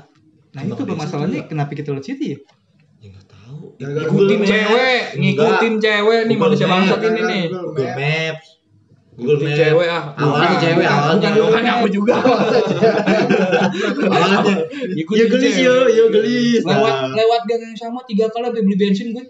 nah 0.52 0.62
itu 0.64 0.84
permasalahannya 0.84 1.42
kenapa 1.46 1.72
kita 1.72 1.92
lihat 1.92 2.06
situ 2.06 2.24
ya? 2.24 2.38
Ya 2.98 3.08
nggak 3.14 3.26
tahu. 3.28 3.78
Gara-gara 3.78 4.06
Ngikutin 4.06 4.40
Google 4.40 4.50
cewek, 4.50 5.00
Maps. 5.06 5.18
ngikutin 5.22 5.74
cewek 5.78 6.20
nih 6.26 6.38
manusia 6.38 6.66
bangsat 6.66 7.00
ini 7.04 7.22
nih. 7.22 7.44
Google 7.52 7.92
Maps. 7.94 8.48
Google 9.14 9.40
Maps. 9.40 9.58
Cewek 9.58 9.88
ah. 9.88 10.04
awalnya 10.18 10.56
cewek 10.58 10.88
awalnya. 10.88 11.30
Bukan 11.30 11.46
Bukan 11.46 11.64
aku 11.68 11.88
juga. 11.90 12.14
awalnya 14.08 14.54
Ngikutin 14.94 15.20
ya 15.22 15.26
gelis 15.30 15.54
cewek. 15.54 15.66
yo 15.66 15.76
yo 15.90 16.06
gelis. 16.10 16.62
Lewat 16.64 16.94
Nah. 16.98 17.14
lewat 17.14 17.42
gang 17.46 17.62
yang 17.64 17.76
sama 17.78 18.00
tiga 18.06 18.26
kali 18.30 18.46
sampai 18.50 18.62
beli 18.64 18.78
bensin 18.78 19.08
gue. 19.14 19.26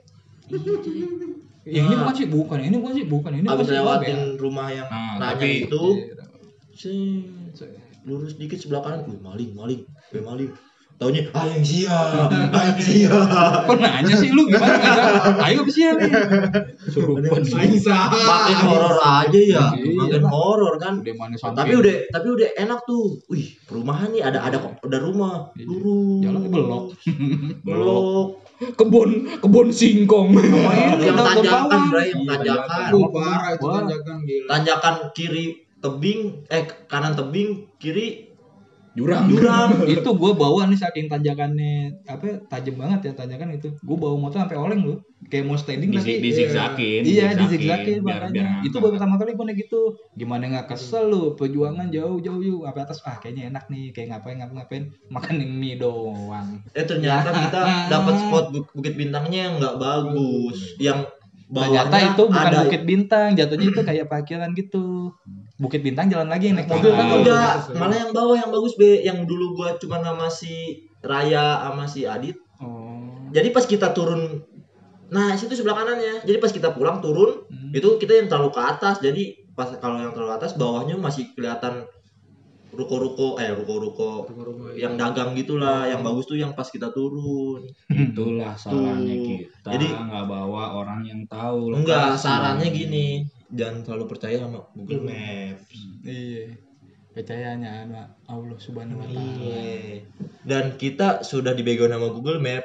Yang 1.67 1.83
ini 1.83 1.95
bukan 1.99 2.13
sih 2.15 2.27
bukan. 2.31 2.57
Ini 2.63 2.75
bukan 2.79 2.93
sih 2.95 3.05
bukan. 3.05 3.31
Ini 3.35 3.47
abis 3.47 3.67
lewatin 3.67 4.19
rumah 4.39 4.67
yang 4.71 4.87
Nah, 5.19 5.35
itu 5.35 5.83
Iya. 5.99 6.23
sih 6.71 7.27
lurus 8.07 8.39
dikit 8.39 8.55
sebelah 8.55 8.79
kanan. 8.79 9.03
Wih 9.11 9.19
maling 9.19 9.51
maling. 9.51 9.81
Wih 10.15 10.23
maling 10.23 10.51
taunya 10.97 11.29
ah 11.31 11.45
yang 11.45 11.61
sia 11.61 11.93
ah 12.57 12.63
yang 12.73 12.79
sia 12.81 13.13
Kok 13.69 13.77
nanya 13.77 14.13
sih 14.17 14.33
lu 14.33 14.49
gimana 14.49 14.81
kagak? 14.81 15.37
Ayo 15.45 15.61
ke 15.61 15.71
sini. 15.71 16.09
Surupan 16.89 17.41
sih. 17.45 17.53
Aisyah. 17.53 18.09
makin 18.09 18.57
horor 18.65 18.97
aja 18.97 19.37
ya 19.39 19.63
Iya. 19.77 19.93
makin 19.93 20.23
horor 20.25 20.73
kan 20.81 21.05
tapi 21.53 21.71
udah 21.75 21.95
tapi 22.09 22.27
udah 22.33 22.49
enak 22.57 22.79
tuh 22.83 23.21
wih 23.29 23.45
perumahan 23.63 24.09
nih 24.09 24.25
ada 24.25 24.41
ada 24.41 24.57
kok 24.57 24.81
ada 24.81 24.97
rumah 24.97 25.53
Iya. 25.53 25.65
lurus 25.65 26.21
Jalan 26.25 26.39
ke 26.41 26.49
belok. 26.49 26.85
belok 27.61 28.27
Kebun, 28.57 29.09
kebun 29.37 29.69
singkong. 29.69 30.33
yang 30.33 30.97
Udah 30.97 31.13
tanjakan 31.29 31.61
berbawang. 31.69 31.83
bray 31.93 32.07
yang 32.09 32.21
Iya, 32.25 32.29
tanjakan 32.33 32.89
parah 33.13 33.49
itu 33.53 33.65
tanjakan 33.69 34.17
gila. 34.25 34.47
tanjakan 34.49 34.95
kiri 35.13 35.45
tebing 35.77 36.19
eh 36.49 36.65
kanan 36.89 37.13
tebing 37.13 37.69
kiri 37.77 38.26
Jurang. 38.97 39.29
jurang 39.29 39.69
itu 39.93 40.09
gue 40.09 40.31
bawa 40.33 40.65
nih 40.65 40.79
saking 40.81 41.05
tanjakannya 41.05 42.01
apa 42.09 42.41
tajam 42.49 42.81
banget 42.81 42.99
ya 43.05 43.11
tanjakan 43.13 43.53
itu. 43.53 43.69
Gue 43.77 43.93
bawa 43.93 44.17
motor 44.17 44.41
sampai 44.41 44.57
oleng 44.57 44.81
lu 44.81 44.95
kayak 45.29 45.45
mau 45.45 45.57
standing 45.57 45.93
Di, 45.93 45.97
tapi 45.97 46.13
di 46.17 46.29
zigzakin. 46.33 47.01
iya 47.05 47.33
di 47.33 47.45
zigzakin 47.45 48.01
biar, 48.01 48.29
makanya. 48.29 48.61
itu 48.61 48.77
baru 48.77 48.97
pertama 48.97 49.21
kali 49.21 49.37
gue 49.37 49.45
gitu. 49.53 49.81
Gimana 50.17 50.49
nggak 50.49 50.73
kesel 50.73 51.13
lu 51.13 51.23
perjuangan 51.37 51.93
jauh 51.93 52.17
jauh 52.17 52.41
yuk. 52.41 52.65
Apa 52.65 52.89
atas 52.89 53.05
ah 53.05 53.21
kayaknya 53.21 53.53
enak 53.53 53.69
nih 53.69 53.93
kayak 53.93 54.17
ngapain 54.17 54.41
ngapain 54.41 54.57
ngapain. 54.57 54.83
Makan 55.13 55.35
mie 55.45 55.77
doang. 55.77 56.57
Eh 56.73 56.81
ternyata 56.81 57.29
kita 57.29 57.61
dapat 57.93 58.13
spot 58.17 58.45
bu- 58.49 58.69
bukit 58.73 58.97
bintangnya 58.97 59.39
yang 59.45 59.53
nggak 59.61 59.77
bagus. 59.77 60.73
yang 60.81 61.05
ternyata 61.47 61.95
bawahnya 61.95 62.11
itu 62.11 62.23
bukan 62.27 62.47
ada 62.51 62.59
bukit 62.67 62.83
bintang 62.83 63.29
jatuhnya 63.39 63.67
itu 63.71 63.81
kayak 63.83 64.05
parkiran 64.11 64.49
gitu. 64.51 65.15
Bukit 65.57 65.81
bintang 65.81 66.11
jalan 66.11 66.27
lagi 66.27 66.51
yang 66.51 66.59
naik 66.59 66.69
mobil 66.69 66.91
kan. 66.91 67.05
Enggak 67.07 67.53
malah 67.79 67.97
yang 67.97 68.11
bawah 68.11 68.35
yang 68.35 68.51
bagus 68.51 68.75
be? 68.75 69.01
Yang 69.01 69.25
dulu 69.25 69.55
gua 69.55 69.79
cuma 69.79 70.03
sama 70.03 70.27
si 70.27 70.85
Raya 70.99 71.63
sama 71.63 71.87
si 71.87 72.03
Adit. 72.03 72.35
Oh. 72.59 73.31
Jadi 73.31 73.49
pas 73.55 73.63
kita 73.63 73.95
turun 73.95 74.43
nah 75.07 75.31
situ 75.39 75.55
sebelah 75.55 75.79
kanannya. 75.81 76.27
Jadi 76.27 76.37
pas 76.37 76.51
kita 76.51 76.75
pulang 76.75 76.99
turun 76.99 77.47
Hmm. 77.47 77.71
itu 77.71 77.95
kita 77.95 78.19
yang 78.19 78.27
terlalu 78.27 78.51
ke 78.51 78.61
atas. 78.61 78.99
Jadi 78.99 79.47
pas 79.55 79.71
kalau 79.79 79.97
yang 79.97 80.11
terlalu 80.11 80.35
atas 80.35 80.53
bawahnya 80.59 80.99
masih 80.99 81.31
kelihatan 81.33 81.87
ruko-ruko 82.69 83.37
eh 83.37 83.51
ruko-ruko 83.51 84.27
yang 84.75 84.95
dagang 84.95 85.31
gitulah 85.33 85.87
yang 85.87 86.01
bagus 86.01 86.25
tuh 86.25 86.35
yang 86.35 86.51
pas 86.51 86.67
kita 86.67 86.91
turun 86.91 87.63
Itulah 87.87 88.53
salahnya 88.53 89.13
Tuh. 89.13 89.25
kita. 89.25 89.69
Jadi- 89.71 89.91
nggak 89.93 90.25
bawa 90.25 90.63
orang 90.75 91.01
yang 91.03 91.21
tahu. 91.25 91.71
enggak 91.73 92.15
sarannya 92.15 92.67
gini 92.69 93.23
jangan 93.47 93.79
terlalu 93.81 94.05
percaya 94.11 94.43
sama 94.43 94.59
Google 94.75 95.07
Maps 95.07 95.71
iya 96.03 96.51
percayanya 97.09 97.87
sama 97.87 98.03
Allah 98.27 98.57
subhanahu 98.59 98.99
wa 98.99 99.07
taala 99.07 99.41
Iya. 99.41 100.05
Dan 100.47 100.77
kita 100.77 101.23
sudah 101.23 101.51
dibego 101.51 101.83
nama 101.85 102.07
Google 102.07 102.39
Map. 102.39 102.63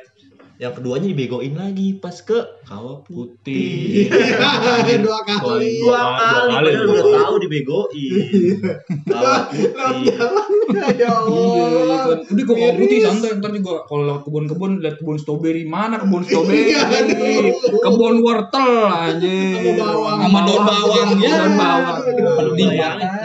Yang 0.62 0.78
keduanya 0.78 1.10
dibegoin 1.10 1.54
lagi 1.58 1.98
pas 1.98 2.14
ke 2.22 2.38
Kawah 2.62 3.02
Putih. 3.02 4.06
Putih. 4.06 4.96
Dua 5.02 5.18
kali. 5.26 5.82
Dua 5.82 5.90
Dua 5.90 6.14
kali, 6.14 6.70
kali 6.70 6.70
padahal 6.70 6.86
udah 6.86 7.04
tahu 7.18 7.34
dibegoin. 7.42 8.12
Kawah 9.10 9.42
Putih. 9.50 9.98
Ya 10.06 10.22
Iya, 10.72 11.10
Allah. 11.10 12.22
Udah 12.22 12.44
kok 12.46 12.54
mau 12.54 12.72
putih 12.78 12.98
santai 13.02 13.34
ntar 13.42 13.50
juga 13.50 13.82
kalau 13.90 14.06
lewat 14.06 14.22
kebun-kebun 14.22 14.72
lihat 14.78 14.96
kebun 15.02 15.18
stroberi 15.18 15.66
mana 15.66 15.98
kebun 15.98 16.22
stroberi 16.22 16.70
Iya, 16.70 16.86
kebun 17.82 18.22
wortel 18.22 18.70
anjing 18.86 19.58
Sama 19.58 19.82
bawang. 19.82 20.18
Sama 20.22 20.40
daun 20.46 20.62
bawang, 20.62 21.08
ya. 21.18 21.30
daun 21.42 21.54
bawang 21.58 21.98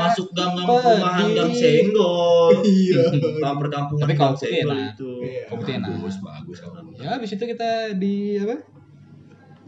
masuk 0.02 0.28
gang-gang 0.34 0.66
perumahan 0.66 1.28
gang 1.38 1.52
senggol. 1.54 2.50
Iya. 2.66 3.02
Perkampungan 3.38 4.02
Tapi 4.02 4.14
kalau 4.18 4.34
gang 4.34 4.42
putih 4.42 4.66
enak. 4.66 4.78
itu. 4.98 5.10
Iya. 5.22 5.42
Kau 5.46 5.56
putih 5.62 5.74
enak. 5.78 5.90
bagus 5.94 6.16
bagus 6.26 6.58
ya 6.98 7.14
habis 7.18 7.34
itu 7.34 7.44
kita 7.46 7.94
di 7.94 8.38
apa? 8.42 8.58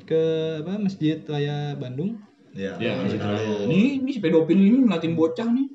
Ke 0.05 0.21
apa 0.65 0.81
masjid 0.81 1.21
raya 1.29 1.77
Bandung. 1.77 2.17
Ya, 2.57 2.73
ya 2.81 2.97
lalu. 2.97 3.21
lalu 3.21 3.69
ini 3.69 4.01
ini 4.01 4.09
si 4.09 4.19
pedofil 4.19 4.57
ini 4.57 4.81
ngeliatin 4.81 5.13
bocah 5.13 5.47
nih. 5.53 5.69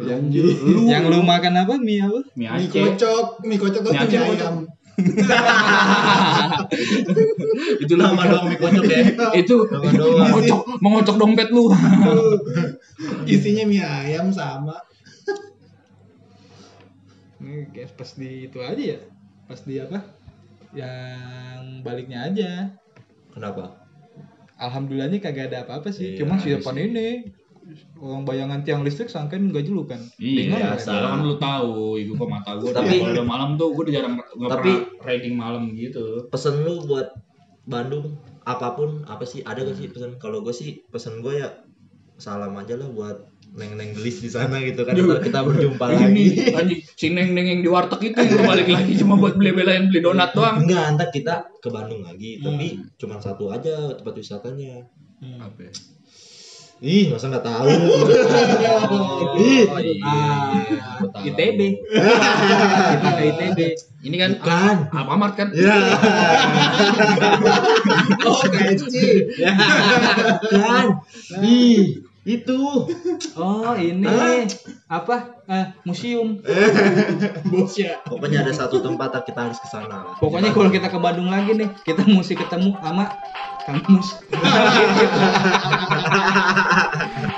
Yang 0.00 0.22
lu 0.64 0.88
yang 0.88 1.04
lu 1.08 1.24
makan 1.24 1.64
apa? 1.64 1.80
Mie 1.80 2.04
apa? 2.04 2.20
Mie 2.36 2.48
Mie 2.52 2.68
kocok, 2.68 3.40
mie 3.44 3.56
kocok 3.56 3.80
tuh 3.88 3.92
Mie 3.96 4.04
mie 4.04 4.20
ayam. 4.36 4.68
itu 7.80 7.96
doang 7.96 8.20
mie 8.20 8.60
kocok 8.60 8.84
ya. 8.84 9.00
itu 9.32 9.56
mengocok 9.72 10.60
mengocok 10.84 11.16
dompet 11.16 11.48
lu. 11.48 11.72
Isinya 13.32 13.64
mie 13.64 13.80
ayam 13.80 14.28
sama. 14.28 14.76
ini 17.40 17.64
guys 17.72 17.88
pas 17.96 18.12
di 18.20 18.52
itu 18.52 18.60
aja 18.60 18.84
ya. 18.96 19.00
Pas 19.48 19.60
di 19.64 19.80
apa 19.80 20.19
yang 20.72 21.82
baliknya 21.82 22.26
aja 22.26 22.50
Kenapa? 23.30 23.78
alhamdulillahnya 24.56 25.18
kagak 25.18 25.48
ada 25.50 25.64
apa-apa 25.64 25.88
sih 25.88 26.14
Iya, 26.14 26.24
cuman 26.24 26.36
si 26.36 26.52
habis 26.52 26.60
depan 26.60 26.76
ini 26.76 27.08
orang 27.96 28.22
bayangan 28.26 28.60
tiang 28.60 28.82
listrik 28.82 29.06
sangkain 29.06 29.46
nggak 29.46 29.62
julukan. 29.62 30.00
Iya, 30.18 30.50
Bingung, 30.50 30.58
biasa. 30.58 30.90
kan 30.90 31.22
lu 31.22 31.38
tahu, 31.38 31.72
itu 31.94 32.12
kok 32.12 32.26
mata 32.26 32.58
gue. 32.58 32.74
Tapi- 32.74 32.98
kalau 32.98 33.14
udah 33.14 33.26
malam 33.28 33.50
tuh 33.54 33.68
gue 33.70 33.82
udah 33.86 33.94
jarang 33.94 34.14
nggak 34.18 34.50
Tapi- 34.50 34.74
pernah 34.74 35.06
riding 35.06 35.34
malam 35.38 35.62
gitu. 35.72 36.26
pesen 36.34 36.66
lu 36.66 36.82
buat 36.82 37.14
Bandung 37.62 38.18
apa 38.42 38.74
pun 38.74 39.06
apa 39.06 39.22
sih 39.22 39.46
ada 39.46 39.62
gak 39.62 39.78
sih 39.78 39.86
pesan 39.86 40.18
kalau 40.18 40.42
gue 40.42 40.50
sih 40.50 40.82
pesen 40.90 41.22
gue 41.22 41.38
ya 41.38 41.62
salam 42.18 42.58
aja 42.58 42.74
lah 42.74 42.90
buat 42.90 43.29
neng 43.50 43.74
neng 43.74 43.90
gelis 43.92 44.18
di 44.18 44.28
sana 44.28 44.58
gitu 44.58 44.82
kan 44.82 44.94
Juga. 44.94 45.18
Ntar 45.18 45.26
kita 45.26 45.40
berjumpa 45.42 45.84
Ini 45.86 45.98
lagi 45.98 46.24
anjing 46.54 46.80
si 46.92 47.06
neng 47.08 47.32
neng 47.32 47.46
yang 47.48 47.60
di 47.60 47.68
warteg 47.68 48.00
itu 48.04 48.18
yang 48.18 48.44
balik 48.44 48.68
lagi 48.68 48.92
cuma 48.96 49.14
buat 49.14 49.34
beli 49.34 49.50
belain 49.52 49.86
beli 49.86 50.00
donat 50.00 50.30
doang. 50.30 50.62
enggak 50.62 50.84
ntar 50.94 51.08
kita 51.08 51.34
ke 51.56 51.68
Bandung 51.68 52.02
lagi 52.02 52.38
tapi 52.38 52.66
cuma 52.94 53.18
satu 53.18 53.48
aja 53.48 53.92
tempat 53.92 54.14
wisatanya 54.14 54.86
Apa? 55.38 55.60
ya? 55.62 55.72
ih 56.80 57.12
masa 57.12 57.28
nggak 57.28 57.42
tahu 57.42 57.68
Oh, 58.80 59.28
iya. 59.76 60.00
Ah. 60.00 60.56
ITB. 61.20 61.60
Kita 61.84 63.10
ke 63.12 63.22
ITB. 63.26 63.58
Ini 64.00 64.16
kan 64.16 64.30
Bukan. 64.40 64.76
Alfamart 64.90 65.34
kan? 65.36 65.48
ya 65.52 65.76
Oh, 68.22 68.40
KFC. 68.42 68.94
kan 70.50 70.86
ih 71.42 72.00
itu 72.20 72.60
Oh 73.32 73.72
ini 73.80 74.04
apa? 74.90 75.40
Eh, 75.48 75.66
museum. 75.88 76.36
Bos 77.50 77.74
ya. 77.74 78.04
pokoknya 78.04 78.44
ada 78.44 78.52
satu 78.52 78.84
tempat 78.84 79.24
kita 79.24 79.50
harus 79.50 79.58
ke 79.58 79.66
sana 79.66 80.04
lah. 80.04 80.14
Pokoknya 80.20 80.52
kalau 80.52 80.68
kita 80.68 80.92
ke 80.92 80.98
Bandung 81.00 81.32
lagi 81.32 81.56
nih, 81.56 81.72
kita 81.82 82.04
mesti 82.04 82.36
ketemu 82.36 82.76
sama 82.78 83.08
Kang 83.64 83.80
Mus. 83.88 84.20